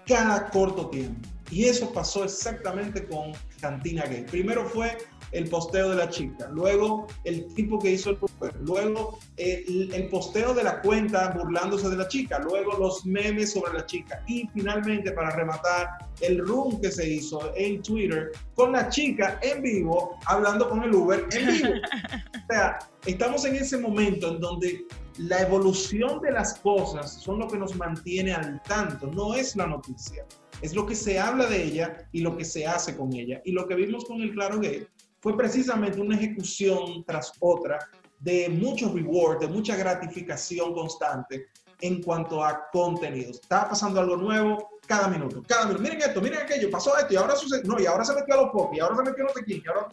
cada 0.06 0.50
corto 0.50 0.90
tiempo. 0.90 1.28
Y 1.52 1.66
eso 1.66 1.92
pasó 1.92 2.24
exactamente 2.24 3.06
con 3.06 3.34
Cantina 3.62 4.04
Gay. 4.06 4.26
Primero 4.26 4.66
fue 4.66 4.98
el 5.32 5.50
posteo 5.50 5.90
de 5.90 5.96
la 5.98 6.10
chica, 6.10 6.50
luego 6.52 7.08
el 7.24 7.54
tipo 7.54 7.80
que 7.80 7.92
hizo 7.92 8.12
el 8.12 8.18
posteo, 8.18 8.52
luego 8.62 9.20
el, 9.38 9.94
el, 9.94 10.08
posteo 10.08 10.54
de 10.54 10.64
la 10.64 10.82
cuenta 10.82 11.30
burlándose 11.32 11.90
de 11.90 11.98
la 11.98 12.08
chica, 12.08 12.40
luego 12.40 12.78
los 12.78 13.06
memes 13.06 13.54
sobre 13.54 13.74
la 13.74 13.86
chica 13.86 14.24
y 14.28 14.48
finalmente 14.54 15.12
para 15.12 15.32
rematar 15.32 15.88
el 16.22 16.40
room 16.40 16.80
que 16.82 16.92
se 16.92 17.08
hizo 17.08 17.54
en 17.56 17.82
Twitter 17.82 18.32
con 18.56 18.72
la 18.72 18.90
chica 18.90 19.40
en 19.42 19.62
vivo 19.62 20.18
hablando 20.26 20.70
con 20.70 20.84
el 20.84 20.94
Uber 20.94 21.26
en 21.32 21.48
vivo. 21.48 21.70
o 22.44 22.54
sea, 22.54 22.80
estamos 23.06 23.46
en 23.46 23.56
ese 23.56 23.78
momento 23.78 24.30
en 24.30 24.40
donde 24.40 24.86
la 25.18 25.42
evolución 25.42 26.22
de 26.22 26.32
las 26.32 26.60
cosas 26.60 27.14
son 27.22 27.40
lo 27.40 27.48
que 27.48 27.58
nos 27.58 27.76
mantiene 27.76 28.34
al 28.34 28.62
tanto, 28.64 29.08
no 29.08 29.34
es 29.34 29.56
la 29.56 29.66
noticia, 29.66 30.26
es 30.62 30.76
lo 30.76 30.86
que 30.86 30.96
se 30.96 31.20
habla 31.20 31.48
de 31.48 31.64
ella 31.64 32.08
y 32.12 32.22
lo 32.22 32.38
que 32.38 32.46
se 32.46 32.68
hace 32.68 32.96
con 32.96 33.14
ella. 33.14 33.42
Y 33.46 33.52
lo 33.52 33.68
que 33.68 33.76
vimos 33.76 34.06
con 34.06 34.22
el 34.22 34.34
Claro 34.34 34.60
Gay 34.60 34.88
fue 35.20 35.36
precisamente 35.36 36.00
una 36.00 36.16
ejecución 36.16 37.04
tras 37.06 37.32
otra 37.40 37.80
de 38.20 38.50
mucho 38.50 38.92
reward, 38.94 39.40
de 39.40 39.48
mucha 39.48 39.76
gratificación 39.76 40.74
constante 40.74 41.48
en 41.82 42.02
cuanto 42.02 42.44
a 42.44 42.68
contenidos. 42.72 43.40
Estaba 43.40 43.70
pasando 43.70 44.00
algo 44.00 44.18
nuevo 44.18 44.80
cada 44.88 45.08
minuto, 45.08 45.44
cada 45.48 45.66
minuto. 45.66 45.84
Miren 45.84 46.02
esto, 46.02 46.22
miren 46.22 46.40
aquello, 46.40 46.72
pasó 46.72 46.98
esto 46.98 47.14
y 47.14 47.18
ahora 47.18 47.36
sucede, 47.36 47.64
no, 47.66 47.80
y 47.80 47.86
ahora 47.86 48.04
se 48.04 48.16
metió 48.16 48.36
a 48.36 48.44
los 48.44 48.52
pop 48.52 48.74
y 48.74 48.80
ahora 48.80 48.96
se 48.96 49.04
metió 49.04 49.24
no 49.26 49.30
sé 49.30 49.44
quién, 49.44 49.62
y 49.64 49.68
ahora 49.68 49.88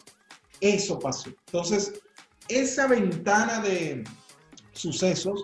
eso 0.61 0.99
pasó. 0.99 1.29
Entonces, 1.29 2.01
esa 2.47 2.87
ventana 2.87 3.59
de 3.59 4.03
sucesos, 4.71 5.43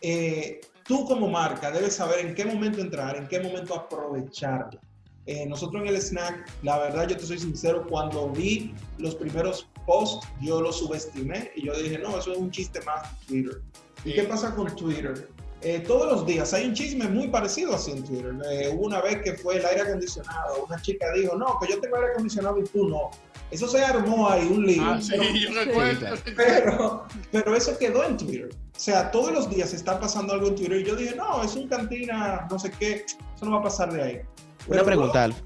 eh, 0.00 0.60
tú 0.84 1.04
como 1.06 1.28
marca 1.28 1.70
debes 1.70 1.96
saber 1.96 2.24
en 2.24 2.34
qué 2.34 2.44
momento 2.44 2.80
entrar, 2.80 3.16
en 3.16 3.26
qué 3.26 3.40
momento 3.40 3.74
aprovecharla. 3.74 4.80
Eh, 5.26 5.46
nosotros 5.46 5.82
en 5.82 5.88
el 5.88 5.96
snack, 6.00 6.46
la 6.62 6.78
verdad, 6.78 7.08
yo 7.08 7.16
te 7.16 7.24
soy 7.24 7.38
sincero, 7.38 7.86
cuando 7.88 8.28
vi 8.30 8.74
los 8.98 9.14
primeros 9.14 9.68
posts, 9.86 10.26
yo 10.40 10.60
los 10.60 10.78
subestimé 10.78 11.50
y 11.56 11.66
yo 11.66 11.74
dije, 11.74 11.98
no, 11.98 12.18
eso 12.18 12.32
es 12.32 12.38
un 12.38 12.50
chiste 12.50 12.80
más 12.82 13.10
de 13.20 13.26
Twitter. 13.26 13.62
¿Y 14.04 14.12
qué 14.14 14.24
pasa 14.24 14.54
con 14.54 14.74
Twitter? 14.76 15.28
Eh, 15.62 15.80
todos 15.80 16.12
los 16.12 16.26
días 16.26 16.52
hay 16.52 16.66
un 16.66 16.74
chisme 16.74 17.08
muy 17.08 17.28
parecido 17.28 17.74
así 17.74 17.92
en 17.92 18.04
Twitter. 18.04 18.34
Eh, 18.50 18.70
hubo 18.74 18.84
una 18.84 19.00
vez 19.00 19.22
que 19.22 19.32
fue 19.32 19.56
el 19.56 19.64
aire 19.64 19.80
acondicionado, 19.80 20.66
una 20.66 20.80
chica 20.82 21.06
dijo, 21.14 21.36
no, 21.36 21.58
que 21.58 21.72
yo 21.72 21.80
tengo 21.80 21.96
aire 21.96 22.10
acondicionado 22.10 22.58
y 22.58 22.64
tú 22.64 22.86
no. 22.86 23.10
Eso 23.50 23.66
se 23.66 23.82
armó 23.82 24.28
ahí, 24.28 24.46
un 24.46 24.66
lío. 24.66 24.82
Ah, 24.84 25.00
sí, 25.00 25.12
pero, 25.16 25.34
yo 25.34 25.54
recuerdo. 25.54 26.16
pero, 26.36 27.06
pero 27.32 27.56
eso 27.56 27.78
quedó 27.78 28.04
en 28.04 28.18
Twitter. 28.18 28.50
O 28.52 28.78
sea, 28.78 29.10
todos 29.10 29.32
los 29.32 29.48
días 29.48 29.72
está 29.72 29.98
pasando 29.98 30.34
algo 30.34 30.48
en 30.48 30.56
Twitter 30.56 30.80
y 30.80 30.84
yo 30.84 30.96
dije, 30.96 31.14
no, 31.14 31.42
es 31.42 31.54
un 31.54 31.66
cantina, 31.66 32.46
no 32.50 32.58
sé 32.58 32.70
qué, 32.70 33.06
eso 33.34 33.46
no 33.46 33.52
va 33.52 33.58
a 33.60 33.62
pasar 33.62 33.90
de 33.90 34.02
ahí. 34.02 34.20
Una 34.66 34.84
pregunta, 34.84 35.24
Alf. 35.24 35.36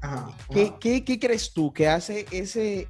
Ajá, 0.00 0.34
¿Qué, 0.50 0.62
ajá. 0.62 0.78
qué, 0.80 1.04
qué 1.04 1.18
crees 1.18 1.52
tú 1.52 1.72
que 1.72 1.86
hace 1.88 2.26
ese, 2.30 2.88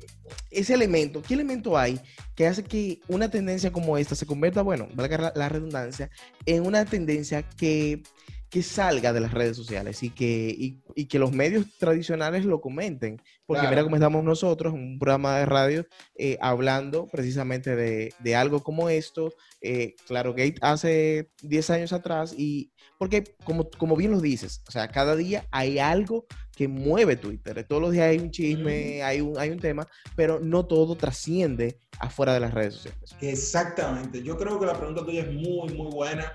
ese 0.50 0.74
elemento? 0.74 1.20
¿Qué 1.22 1.34
elemento 1.34 1.76
hay 1.76 2.00
que 2.36 2.46
hace 2.46 2.62
que 2.62 3.00
una 3.08 3.30
tendencia 3.30 3.72
como 3.72 3.96
esta 3.96 4.14
se 4.14 4.26
convierta, 4.26 4.62
bueno, 4.62 4.86
valga 4.94 5.32
la 5.34 5.48
redundancia, 5.48 6.10
en 6.44 6.66
una 6.66 6.84
tendencia 6.84 7.42
que, 7.42 8.02
que 8.48 8.62
salga 8.62 9.12
de 9.12 9.20
las 9.20 9.32
redes 9.32 9.56
sociales 9.56 10.02
y 10.02 10.10
que, 10.10 10.54
y, 10.56 10.80
y 10.94 11.06
que 11.06 11.18
los 11.18 11.32
medios 11.32 11.66
tradicionales 11.78 12.44
lo 12.44 12.60
comenten? 12.60 13.20
Porque 13.44 13.60
Claro. 13.60 13.70
mira 13.70 13.82
cómo 13.84 13.96
estamos 13.96 14.24
nosotros, 14.24 14.72
un 14.72 14.98
programa 14.98 15.38
de 15.38 15.46
radio, 15.46 15.86
eh, 16.16 16.38
hablando 16.40 17.06
precisamente 17.06 17.76
de, 17.76 18.12
de 18.18 18.36
algo 18.36 18.62
como 18.62 18.88
esto. 18.88 19.32
Eh, 19.60 19.94
claro, 20.06 20.32
Gate 20.32 20.56
hace 20.60 21.30
10 21.42 21.70
años 21.70 21.92
atrás 21.92 22.34
y 22.36 22.70
porque 22.98 23.24
como, 23.44 23.68
como 23.70 23.94
bien 23.96 24.10
lo 24.12 24.20
dices, 24.20 24.62
o 24.68 24.70
sea, 24.70 24.88
cada 24.88 25.16
día 25.16 25.44
hay 25.50 25.78
algo 25.78 26.26
que 26.56 26.68
mueve 26.68 27.16
Twitter. 27.16 27.64
Todos 27.68 27.82
los 27.82 27.92
días 27.92 28.06
hay 28.06 28.18
un 28.18 28.30
chisme, 28.30 29.02
hay, 29.02 29.20
un, 29.20 29.38
hay 29.38 29.50
un 29.50 29.58
tema, 29.58 29.86
pero 30.14 30.40
no 30.40 30.64
todo 30.64 30.96
trasciende 30.96 31.78
afuera 31.98 32.32
de 32.32 32.40
las 32.40 32.54
redes 32.54 32.74
sociales. 32.74 33.14
Exactamente. 33.20 34.22
Yo 34.22 34.36
creo 34.38 34.58
que 34.58 34.64
la 34.66 34.76
pregunta 34.78 35.04
tuya 35.04 35.22
es 35.22 35.32
muy, 35.32 35.72
muy 35.74 35.90
buena. 35.92 36.32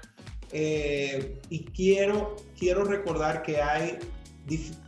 Eh, 0.54 1.40
y 1.50 1.64
quiero, 1.66 2.36
quiero 2.58 2.84
recordar 2.84 3.42
que 3.44 3.62
hay, 3.62 3.98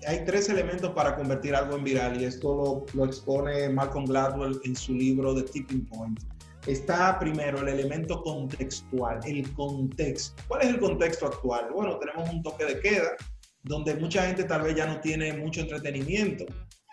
hay 0.08 0.26
tres 0.26 0.50
elementos 0.50 0.92
para 0.92 1.16
convertir 1.16 1.56
algo 1.56 1.78
en 1.78 1.84
viral 1.84 2.22
y 2.22 2.26
esto 2.26 2.86
lo, 2.94 3.00
lo 3.00 3.06
expone 3.06 3.70
Malcolm 3.70 4.06
Gladwell 4.06 4.60
en 4.66 4.76
su 4.76 4.94
libro 4.94 5.34
The 5.36 5.44
Tipping 5.44 5.86
Point. 5.86 6.20
Está 6.68 7.20
primero 7.20 7.60
el 7.60 7.68
elemento 7.68 8.22
contextual, 8.24 9.20
el 9.26 9.52
contexto. 9.54 10.42
¿Cuál 10.48 10.62
es 10.62 10.68
el 10.70 10.80
contexto 10.80 11.28
actual? 11.28 11.68
Bueno, 11.74 11.98
tenemos 11.98 12.30
un 12.30 12.42
toque 12.42 12.66
de 12.66 12.80
queda 12.80 13.16
donde 13.64 13.96
mucha 13.96 14.26
gente 14.28 14.44
tal 14.44 14.62
vez 14.62 14.76
ya 14.76 14.86
no 14.86 15.00
tiene 15.00 15.34
mucho 15.34 15.62
entretenimiento, 15.62 16.46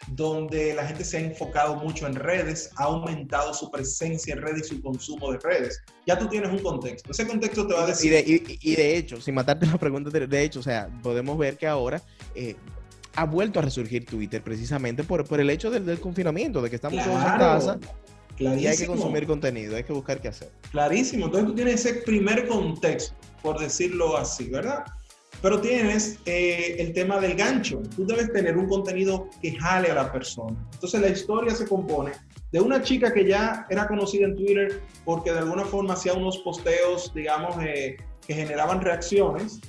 donde 0.09 0.75
la 0.75 0.87
gente 0.87 1.05
se 1.05 1.19
ha 1.19 1.21
enfocado 1.21 1.77
mucho 1.77 2.07
en 2.07 2.15
redes, 2.15 2.71
ha 2.77 2.85
aumentado 2.85 3.53
su 3.55 3.71
presencia 3.71 4.35
en 4.35 4.43
redes 4.43 4.67
y 4.67 4.77
su 4.77 4.83
consumo 4.83 5.33
de 5.33 5.39
redes. 5.39 5.83
Ya 6.07 6.19
tú 6.19 6.27
tienes 6.29 6.51
un 6.51 6.59
contexto. 6.61 7.11
Ese 7.11 7.27
contexto 7.27 7.67
te 7.67 7.75
va 7.75 7.83
a 7.83 7.85
Y 7.85 7.89
decir... 7.89 8.13
de, 8.13 8.21
y- 8.21 8.59
y 8.73 8.77
de 8.77 8.97
hecho, 8.97 9.21
sin 9.21 9.35
matarte 9.35 9.67
la 9.67 9.79
pregunta, 9.79 10.11
de, 10.11 10.43
hecho, 10.43 10.61
o 10.61 10.63
sea, 10.63 10.89
podemos 11.03 11.37
ver 11.39 11.57
que 11.57 11.67
ahora 11.67 12.03
eh, 12.35 12.57
ha 13.15 13.25
vuelto 13.25 13.59
a 13.59 13.63
resurgir 13.63 14.07
Twitter 14.07 14.43
precisamente 14.43 15.05
por, 15.05 15.25
por 15.27 15.41
el 15.41 15.51
hecho 15.51 15.71
del, 15.71 15.85
del 15.87 16.01
confinamiento, 16.01 16.63
de 16.63 16.71
que 16.71 16.77
estamos 16.77 17.03
todos 17.05 17.17
en 17.17 17.23
Claro, 17.23 17.39
casa. 17.39 17.79
Y 18.39 18.47
hay 18.47 18.55
que 18.57 18.61
Clarísimo. 18.63 18.93
consumir 18.95 19.27
contenido, 19.27 19.77
hay 19.77 19.85
que 19.85 19.93
buscar 19.93 20.19
qué 20.21 20.29
hacer. 20.29 20.51
Clarísimo. 20.71 21.27
Entonces 21.27 21.49
tú 21.51 21.55
tienes 21.55 21.85
ese 21.85 21.95
primer 22.01 22.49
contexto, 22.49 23.15
por 23.43 23.59
decirlo 23.61 24.17
así, 24.17 24.45
¿verdad? 24.49 24.83
Pero 25.43 25.61
tienes 25.61 26.19
eh, 26.27 26.77
el 26.79 26.93
tema 26.93 27.19
del 27.19 27.35
gancho. 27.35 27.81
Tú 27.97 28.07
debes 28.07 28.33
tener 28.33 28.57
un 28.57 28.69
contenido 28.69 29.29
que 29.41 29.57
jale 29.57 29.91
a 29.91 29.95
la 29.95 30.13
persona. 30.13 30.57
Entonces 30.75 31.01
la 31.01 31.09
historia 31.09 31.55
se 31.55 31.67
compone 31.67 32.13
de 32.53 32.61
una 32.61 32.83
chica 32.83 33.13
que 33.13 33.27
ya 33.27 33.67
era 33.71 33.87
conocida 33.87 34.27
en 34.27 34.37
Twitter 34.37 34.83
porque 35.05 35.33
de 35.33 35.39
alguna 35.39 35.65
forma 35.65 35.95
hacía 35.95 36.15
unos 36.15 36.39
posteos, 36.39 37.13
digamos, 37.15 37.57
eh, 37.63 37.97
que 38.27 38.35
generaban 38.35 38.81
reacciones. 38.81 39.61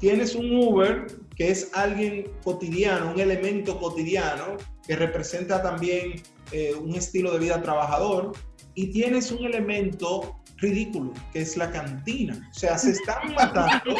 Tienes 0.00 0.34
un 0.34 0.50
Uber 0.56 1.06
que 1.36 1.50
es 1.50 1.70
alguien 1.74 2.30
cotidiano, 2.42 3.12
un 3.12 3.20
elemento 3.20 3.78
cotidiano 3.78 4.56
que 4.86 4.96
representa 4.96 5.62
también 5.62 6.22
eh, 6.52 6.74
un 6.74 6.94
estilo 6.94 7.32
de 7.32 7.38
vida 7.38 7.62
trabajador. 7.62 8.32
Y 8.74 8.88
tienes 8.88 9.32
un 9.32 9.44
elemento 9.44 10.37
ridículo, 10.58 11.12
que 11.32 11.40
es 11.40 11.56
la 11.56 11.70
cantina. 11.70 12.48
O 12.50 12.54
sea, 12.54 12.76
se 12.78 12.90
están 12.90 13.34
matando, 13.34 13.96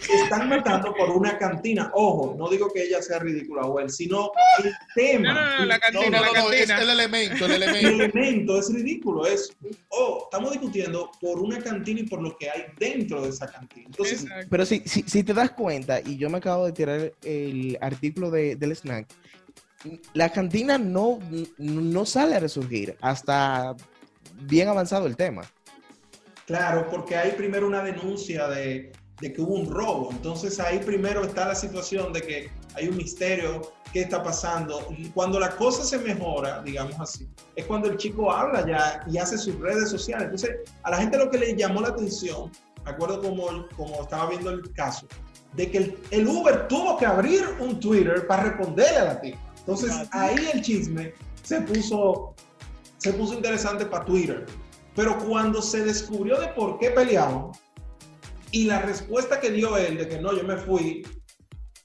se 0.00 0.14
están 0.22 0.48
matando 0.48 0.94
por 0.94 1.10
una 1.10 1.38
cantina. 1.38 1.90
Ojo, 1.94 2.34
no 2.38 2.48
digo 2.48 2.68
que 2.72 2.82
ella 2.84 3.00
sea 3.00 3.18
ridícula 3.20 3.62
o 3.62 3.80
él, 3.80 3.90
sino 3.90 4.30
el 4.62 4.72
tema. 4.94 5.32
No, 5.32 5.40
no, 5.40 5.58
no, 5.60 5.64
la 5.66 5.78
cantina, 5.78 6.04
no, 6.04 6.10
la 6.10 6.26
no, 6.26 6.32
no, 6.32 6.52
es 6.52 6.66
cantina. 6.66 6.82
el 6.82 6.90
elemento, 6.90 7.46
el 7.46 7.52
El 7.52 7.62
elemento. 7.62 8.04
elemento 8.04 8.58
es 8.58 8.72
ridículo, 8.72 9.26
es, 9.26 9.50
oh, 9.88 10.24
estamos 10.24 10.52
discutiendo 10.52 11.10
por 11.20 11.38
una 11.40 11.58
cantina 11.58 12.00
y 12.00 12.04
por 12.04 12.22
lo 12.22 12.36
que 12.36 12.50
hay 12.50 12.64
dentro 12.78 13.22
de 13.22 13.30
esa 13.30 13.50
cantina. 13.50 13.86
Entonces. 13.86 14.26
Pero 14.50 14.66
si, 14.66 14.80
si, 14.84 15.02
si 15.02 15.22
te 15.22 15.32
das 15.34 15.52
cuenta, 15.52 16.00
y 16.00 16.16
yo 16.16 16.28
me 16.28 16.38
acabo 16.38 16.66
de 16.66 16.72
tirar 16.72 17.12
el 17.22 17.78
artículo 17.80 18.30
de, 18.30 18.56
del 18.56 18.72
snack, 18.72 19.06
la 20.12 20.30
cantina 20.30 20.76
no, 20.76 21.20
no 21.58 22.04
sale 22.04 22.34
a 22.34 22.40
resurgir 22.40 22.96
hasta 23.00 23.76
bien 24.42 24.68
avanzado 24.68 25.06
el 25.06 25.16
tema. 25.16 25.42
Claro, 26.48 26.88
porque 26.90 27.14
hay 27.14 27.32
primero 27.32 27.66
una 27.66 27.82
denuncia 27.82 28.48
de, 28.48 28.90
de 29.20 29.32
que 29.34 29.40
hubo 29.42 29.54
un 29.54 29.70
robo. 29.70 30.08
Entonces 30.10 30.58
ahí 30.58 30.78
primero 30.78 31.22
está 31.22 31.46
la 31.46 31.54
situación 31.54 32.10
de 32.10 32.22
que 32.22 32.50
hay 32.74 32.88
un 32.88 32.96
misterio, 32.96 33.70
qué 33.92 34.00
está 34.00 34.22
pasando. 34.22 34.86
Y 34.96 35.10
cuando 35.10 35.38
la 35.38 35.54
cosa 35.56 35.84
se 35.84 35.98
mejora, 35.98 36.62
digamos 36.62 36.98
así, 36.98 37.28
es 37.54 37.66
cuando 37.66 37.90
el 37.90 37.98
chico 37.98 38.32
habla 38.32 38.66
ya 38.66 39.04
y 39.06 39.18
hace 39.18 39.36
sus 39.36 39.60
redes 39.60 39.90
sociales. 39.90 40.24
Entonces 40.24 40.56
a 40.84 40.90
la 40.90 40.96
gente 40.96 41.18
lo 41.18 41.30
que 41.30 41.36
le 41.36 41.54
llamó 41.54 41.82
la 41.82 41.88
atención, 41.88 42.50
me 42.82 42.92
acuerdo 42.92 43.20
como, 43.20 43.68
como 43.76 44.00
estaba 44.00 44.30
viendo 44.30 44.48
el 44.48 44.72
caso, 44.72 45.06
de 45.52 45.70
que 45.70 45.76
el, 45.76 45.98
el 46.12 46.26
Uber 46.26 46.66
tuvo 46.66 46.96
que 46.96 47.04
abrir 47.04 47.44
un 47.60 47.78
Twitter 47.78 48.26
para 48.26 48.44
responderle 48.44 48.96
a 48.96 49.04
la 49.04 49.20
tipa. 49.20 49.38
Entonces 49.58 49.92
ahí 50.12 50.48
el 50.54 50.62
chisme 50.62 51.12
se 51.42 51.60
puso, 51.60 52.34
se 52.96 53.12
puso 53.12 53.34
interesante 53.34 53.84
para 53.84 54.06
Twitter. 54.06 54.46
Pero 54.98 55.16
cuando 55.16 55.62
se 55.62 55.84
descubrió 55.84 56.40
de 56.40 56.48
por 56.48 56.80
qué 56.80 56.90
peleaban 56.90 57.52
y 58.50 58.64
la 58.64 58.82
respuesta 58.82 59.38
que 59.38 59.52
dio 59.52 59.76
él 59.76 59.96
de 59.96 60.08
que 60.08 60.18
no, 60.20 60.36
yo 60.36 60.42
me 60.42 60.56
fui, 60.56 61.06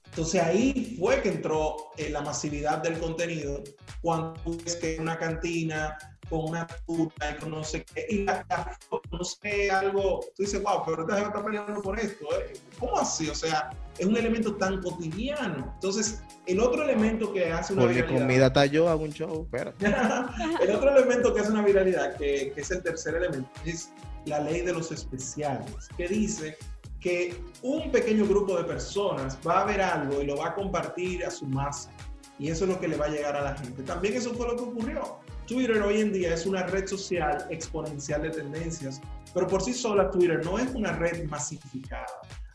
entonces 0.05 0.41
ahí 0.41 0.97
fue 0.99 1.21
que 1.21 1.29
entró 1.29 1.91
eh, 1.97 2.09
la 2.09 2.21
masividad 2.21 2.79
del 2.79 2.97
contenido 2.97 3.61
cuando 4.01 4.33
es 4.65 4.77
que 4.77 4.97
una 4.99 5.19
cantina 5.19 5.95
con 6.27 6.45
una 6.45 6.65
puta 6.87 7.29
y 7.29 7.39
con 7.39 7.51
no 7.51 7.63
sé 7.63 7.85
qué, 7.85 8.07
y 8.09 8.23
la, 8.23 8.43
la 8.49 8.79
no 9.13 9.23
sé, 9.23 9.69
algo, 9.69 10.21
tú 10.35 10.43
dices, 10.43 10.61
wow, 10.61 10.83
pero 10.85 11.03
esta 11.03 11.15
gente 11.15 11.29
está 11.29 11.45
peleando 11.45 11.81
por 11.81 11.99
esto, 11.99 12.25
¿eh? 12.35 12.53
¿cómo 12.79 12.97
así? 12.97 13.29
O 13.29 13.35
sea, 13.35 13.69
es 13.97 14.05
un 14.05 14.17
elemento 14.17 14.55
tan 14.55 14.81
cotidiano. 14.81 15.71
Entonces, 15.75 16.21
el 16.47 16.59
otro 16.59 16.83
elemento 16.83 17.31
que 17.31 17.51
hace 17.51 17.73
una 17.73 17.83
Por 17.83 17.91
mi 17.91 17.95
viralidad- 17.97 18.19
comida 18.19 18.45
está 18.47 18.65
yo, 18.65 18.89
hago 18.89 19.03
un 19.03 19.13
show, 19.13 19.43
espérate. 19.43 19.85
el 20.63 20.71
otro 20.75 20.89
elemento 20.97 21.33
que 21.33 21.41
hace 21.41 21.51
una 21.51 21.63
viralidad, 21.63 22.17
que, 22.17 22.51
que 22.53 22.61
es 22.61 22.71
el 22.71 22.81
tercer 22.81 23.15
elemento, 23.15 23.49
es 23.65 23.91
la 24.25 24.39
ley 24.39 24.61
de 24.61 24.73
los 24.73 24.91
especiales, 24.91 25.89
que 25.95 26.07
dice 26.07 26.57
que 26.99 27.35
un 27.61 27.91
pequeño 27.91 28.25
grupo 28.25 28.57
de 28.57 28.63
personas 28.63 29.37
va 29.45 29.61
a 29.61 29.65
ver 29.65 29.81
algo 29.81 30.21
y 30.21 30.25
lo 30.25 30.37
va 30.37 30.47
a 30.47 30.55
compartir 30.55 31.25
a 31.25 31.29
su 31.29 31.45
masa. 31.45 31.91
Y 32.39 32.49
eso 32.49 32.63
es 32.63 32.71
lo 32.71 32.79
que 32.79 32.87
le 32.87 32.97
va 32.97 33.05
a 33.05 33.09
llegar 33.09 33.35
a 33.35 33.41
la 33.41 33.55
gente. 33.55 33.83
También 33.83 34.15
eso 34.15 34.33
fue 34.33 34.47
lo 34.47 34.55
que 34.55 34.63
ocurrió. 34.63 35.19
Twitter 35.47 35.81
hoy 35.81 36.01
en 36.01 36.13
día 36.13 36.33
es 36.33 36.45
una 36.45 36.65
red 36.67 36.87
social 36.87 37.45
exponencial 37.49 38.21
de 38.21 38.29
tendencias, 38.29 39.01
pero 39.33 39.47
por 39.47 39.61
sí 39.61 39.73
sola 39.73 40.09
Twitter 40.09 40.43
no 40.45 40.57
es 40.57 40.73
una 40.73 40.93
red 40.93 41.25
masificada. 41.25 42.05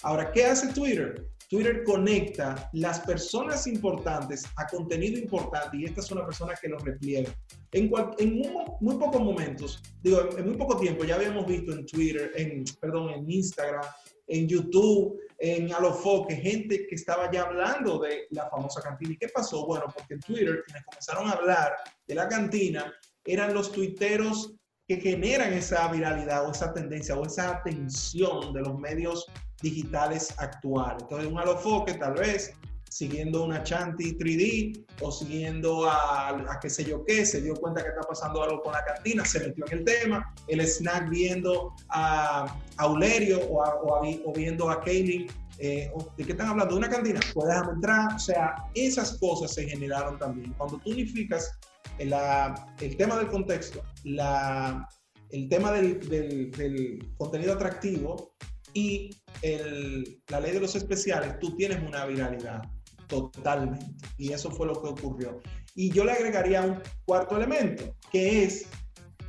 Ahora, 0.03 0.31
¿qué 0.33 0.45
hace 0.45 0.73
Twitter? 0.73 1.27
Twitter 1.51 1.83
conecta 1.85 2.69
las 2.75 3.01
personas 3.01 3.67
importantes 3.67 4.45
a 4.57 4.67
contenido 4.67 5.19
importante 5.19 5.79
y 5.79 5.85
esta 5.85 6.01
es 6.01 6.11
una 6.11 6.25
persona 6.25 6.55
que 6.61 6.69
lo 6.69 6.79
repliega. 6.79 7.35
En, 7.73 7.91
muy, 7.91 8.49
muy 8.81 8.97
pocos 8.97 9.21
momentos, 9.21 9.83
digo, 10.03 10.29
en 10.37 10.47
muy 10.47 10.57
poco 10.57 10.79
tiempo 10.79 11.05
ya 11.05 11.17
habíamos 11.17 11.47
visto 11.47 11.73
en 11.73 11.87
Twitter, 11.87 12.33
en, 12.37 12.65
perdón, 12.81 13.11
en 13.11 13.31
Instagram, 13.31 13.85
en 14.27 14.47
YouTube, 14.47 15.19
en 15.39 15.73
Alofoque, 15.73 16.37
gente 16.37 16.87
que 16.89 16.97
estaba 16.97 17.31
ya 17.31 17.43
hablando 17.43 18.01
de 18.01 18.27
la 18.31 18.49
famosa 18.51 18.83
cantina. 18.83 19.13
¿Y 19.13 19.19
qué 19.19 19.29
pasó? 19.29 19.65
Bueno, 19.67 19.85
porque 19.95 20.15
en 20.15 20.21
Twitter, 20.21 20.65
quienes 20.67 20.85
comenzaron 20.85 21.29
a 21.29 21.33
hablar 21.33 21.77
de 22.07 22.15
la 22.15 22.29
cantina, 22.29 22.93
eran 23.25 23.55
los 23.55 23.71
tuiteros 23.71 24.55
que 24.89 24.97
generan 24.97 25.53
esa 25.53 25.87
viralidad 25.89 26.49
o 26.49 26.53
esa 26.53 26.73
tendencia 26.73 27.15
o 27.15 27.25
esa 27.25 27.51
atención 27.51 28.53
de 28.53 28.63
los 28.63 28.79
medios 28.79 29.27
digitales 29.63 30.35
actuales. 30.39 31.03
Entonces, 31.03 31.31
un 31.31 31.39
alofoque 31.39 31.95
tal 31.95 32.15
vez 32.15 32.55
siguiendo 32.91 33.45
una 33.45 33.63
Chanti 33.63 34.17
3D 34.17 34.85
o 35.03 35.13
siguiendo 35.13 35.89
a, 35.89 36.31
a 36.31 36.59
qué 36.61 36.71
sé 36.71 36.85
yo 36.85 37.05
qué, 37.05 37.25
se 37.27 37.41
dio 37.43 37.55
cuenta 37.55 37.83
que 37.83 37.89
está 37.91 38.01
pasando 38.03 38.43
algo 38.43 38.61
con 38.63 38.73
la 38.73 38.85
cantina, 38.85 39.25
se 39.25 39.41
metió 39.41 39.65
en 39.71 39.79
el 39.79 39.85
tema, 39.85 40.35
el 40.49 40.61
snack 40.61 41.09
viendo 41.11 41.75
a, 41.91 42.57
a 42.77 42.87
Ulerio 42.87 43.41
o, 43.49 43.63
a- 43.63 43.75
o 43.75 43.95
a 43.97 44.09
o 44.25 44.33
viendo 44.33 44.71
a 44.71 44.81
Kaylin, 44.81 45.27
eh, 45.59 45.91
¿de 46.17 46.25
qué 46.25 46.33
están 46.33 46.49
hablando? 46.49 46.75
¿De 46.75 46.79
una 46.79 46.89
cantina? 46.89 47.21
Pues 47.35 47.49
déjame 47.49 47.73
entrar, 47.73 48.15
o 48.15 48.19
sea, 48.19 48.55
esas 48.75 49.19
cosas 49.19 49.53
se 49.55 49.69
generaron 49.69 50.19
también. 50.19 50.53
Cuando 50.55 50.79
tú 50.79 50.91
unificas 50.91 51.51
la- 51.99 52.75
el 52.81 52.97
tema 52.97 53.17
del 53.19 53.27
contexto, 53.29 53.83
la, 54.05 54.89
el 55.31 55.49
tema 55.49 55.73
del, 55.73 56.01
del- 56.09 56.51
del 56.53 57.13
contenido 57.19 57.53
atractivo 57.55 58.33
y 58.73 59.11
el- 59.43 60.21
la 60.29 60.41
ley 60.41 60.53
de 60.53 60.61
los 60.61 60.75
especiales, 60.77 61.39
tú 61.41 61.55
tienes 61.57 61.83
una 61.87 62.07
viralidad 62.07 62.63
totalmente. 63.09 63.87
Y 64.17 64.33
eso 64.33 64.51
fue 64.51 64.67
lo 64.67 64.81
que 64.81 64.89
ocurrió. 64.89 65.41
Y 65.75 65.91
yo 65.91 66.05
le 66.05 66.13
agregaría 66.13 66.63
un 66.63 66.81
cuarto 67.05 67.37
elemento, 67.37 67.95
que 68.13 68.45
es 68.45 68.67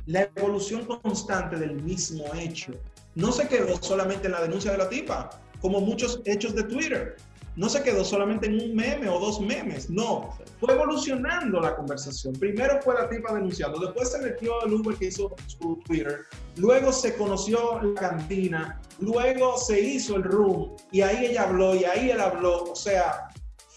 la 0.06 0.28
evolución 0.36 0.84
constante 0.84 1.56
del 1.56 1.82
mismo 1.82 2.24
hecho. 2.34 2.72
No 3.14 3.32
se 3.32 3.48
quedó 3.48 3.80
solamente 3.82 4.26
en 4.26 4.32
la 4.32 4.42
denuncia 4.42 4.72
de 4.72 4.78
la 4.78 4.88
tipa, 4.88 5.30
como 5.60 5.80
muchos 5.80 6.20
hechos 6.24 6.54
de 6.54 6.64
Twitter. 6.64 7.16
No 7.56 7.68
se 7.68 7.82
quedó 7.82 8.04
solamente 8.04 8.46
en 8.46 8.60
un 8.60 8.74
meme 8.74 9.08
o 9.08 9.18
dos 9.18 9.40
memes, 9.40 9.90
no. 9.90 10.30
Fue 10.60 10.72
evolucionando 10.72 11.60
la 11.60 11.74
conversación. 11.74 12.32
Primero 12.34 12.80
fue 12.82 12.94
la 12.94 13.08
tipa 13.08 13.34
denunciando, 13.34 13.80
después 13.80 14.12
se 14.12 14.18
metió 14.20 14.64
el 14.64 14.74
Uber 14.74 14.96
que 14.96 15.06
hizo 15.06 15.34
su 15.46 15.80
Twitter, 15.84 16.20
luego 16.56 16.92
se 16.92 17.16
conoció 17.16 17.80
la 17.82 18.00
cantina, 18.00 18.80
luego 19.00 19.58
se 19.58 19.80
hizo 19.80 20.16
el 20.16 20.22
room 20.22 20.76
y 20.92 21.00
ahí 21.02 21.26
ella 21.26 21.42
habló 21.42 21.74
y 21.74 21.84
ahí 21.84 22.10
él 22.10 22.20
habló. 22.20 22.64
O 22.64 22.76
sea, 22.76 23.28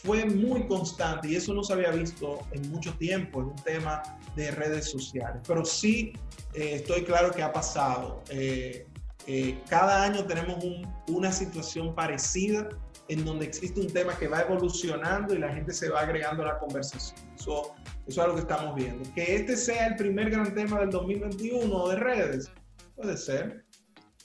fue 0.03 0.25
muy 0.25 0.67
constante 0.67 1.29
y 1.29 1.35
eso 1.35 1.53
no 1.53 1.63
se 1.63 1.73
había 1.73 1.91
visto 1.91 2.39
en 2.51 2.69
mucho 2.71 2.93
tiempo 2.97 3.39
en 3.41 3.47
un 3.47 3.55
tema 3.63 4.01
de 4.35 4.51
redes 4.51 4.89
sociales. 4.91 5.41
Pero 5.47 5.63
sí 5.65 6.13
eh, 6.53 6.75
estoy 6.75 7.03
claro 7.03 7.31
que 7.31 7.41
ha 7.41 7.51
pasado. 7.53 8.21
Eh, 8.29 8.85
eh, 9.27 9.59
cada 9.69 10.03
año 10.03 10.25
tenemos 10.25 10.61
un- 10.63 10.85
una 11.07 11.31
situación 11.31 11.95
parecida 11.95 12.67
en 13.07 13.23
donde 13.25 13.45
existe 13.45 13.79
un 13.79 13.87
tema 13.91 14.17
que 14.17 14.27
va 14.27 14.41
evolucionando 14.41 15.33
y 15.33 15.37
la 15.39 15.53
gente 15.53 15.73
se 15.73 15.89
va 15.89 16.01
agregando 16.01 16.43
a 16.43 16.47
la 16.47 16.59
conversación. 16.59 17.19
Eso, 17.37 17.73
eso 18.05 18.07
es 18.07 18.17
algo 18.17 18.35
que 18.35 18.41
estamos 18.41 18.75
viendo. 18.75 19.09
Que 19.13 19.35
este 19.35 19.55
sea 19.57 19.87
el 19.87 19.95
primer 19.95 20.29
gran 20.29 20.53
tema 20.53 20.79
del 20.79 20.89
2021 20.89 21.87
de 21.89 21.95
redes, 21.95 22.51
puede 22.95 23.17
ser, 23.17 23.65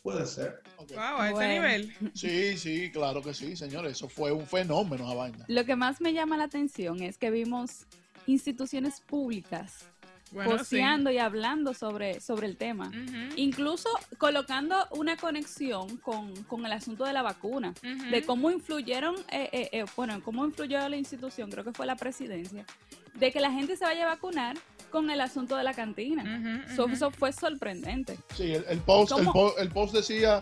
puede 0.03 0.27
ser. 0.27 0.61
Wow, 0.94 1.20
a 1.20 1.27
ese 1.27 1.35
Bueno. 1.35 1.53
nivel. 1.55 1.94
Sí, 2.14 2.57
sí, 2.59 2.90
claro 2.90 3.22
que 3.22 3.35
sí, 3.35 3.57
señores. 3.57 3.92
Eso 3.92 4.09
fue 4.09 4.33
un 4.33 4.46
fenómeno, 4.46 5.05
esa 5.05 5.14
vaina. 5.14 5.44
Lo 5.48 5.64
que 5.64 5.77
más 5.77 6.01
me 6.01 6.12
llama 6.12 6.37
la 6.37 6.44
atención 6.44 7.03
es 7.03 7.18
que 7.18 7.31
vimos 7.31 7.87
instituciones 8.27 9.01
públicas 9.01 9.87
Bueno, 10.31 10.62
sí. 10.62 10.79
y 10.79 11.18
hablando 11.18 11.72
sobre, 11.72 12.20
sobre 12.20 12.46
el 12.46 12.57
tema. 12.57 12.92
Incluso 13.37 13.88
colocando 14.18 14.77
una 14.90 15.16
conexión 15.16 15.96
con, 15.98 16.35
con 16.44 16.66
el 16.66 16.72
asunto 16.72 17.05
de 17.05 17.12
la 17.14 17.22
vacuna, 17.22 17.72
de 18.11 18.22
cómo 18.24 18.51
influyeron, 18.51 19.14
eh, 19.31 19.48
eh, 19.53 19.68
eh, 19.72 19.85
bueno, 19.96 20.20
cómo 20.22 20.44
influyó 20.44 20.87
la 20.88 20.96
institución, 20.96 21.51
creo 21.51 21.64
que 21.64 21.72
fue 21.72 21.87
la 21.87 21.96
presidencia, 21.96 22.64
de 23.14 23.33
que 23.33 23.40
la 23.40 23.51
gente 23.51 23.77
se 23.77 23.85
vaya 23.85 24.05
a 24.05 24.09
vacunar 24.14 24.57
con 24.90 25.11
el 25.11 25.20
asunto 25.20 25.57
de 25.57 25.64
la 25.64 25.72
cantina. 25.74 26.64
Eso, 26.70 27.11
fue 27.11 27.33
sorprendente. 27.33 28.18
Sí, 28.37 28.53
el, 28.55 28.64
el 28.68 28.79
post, 28.81 29.12
el, 29.12 29.18
¿Cómo? 29.18 29.33
po- 29.33 29.59
el 29.59 29.70
post 29.70 29.94
decía, 29.94 30.40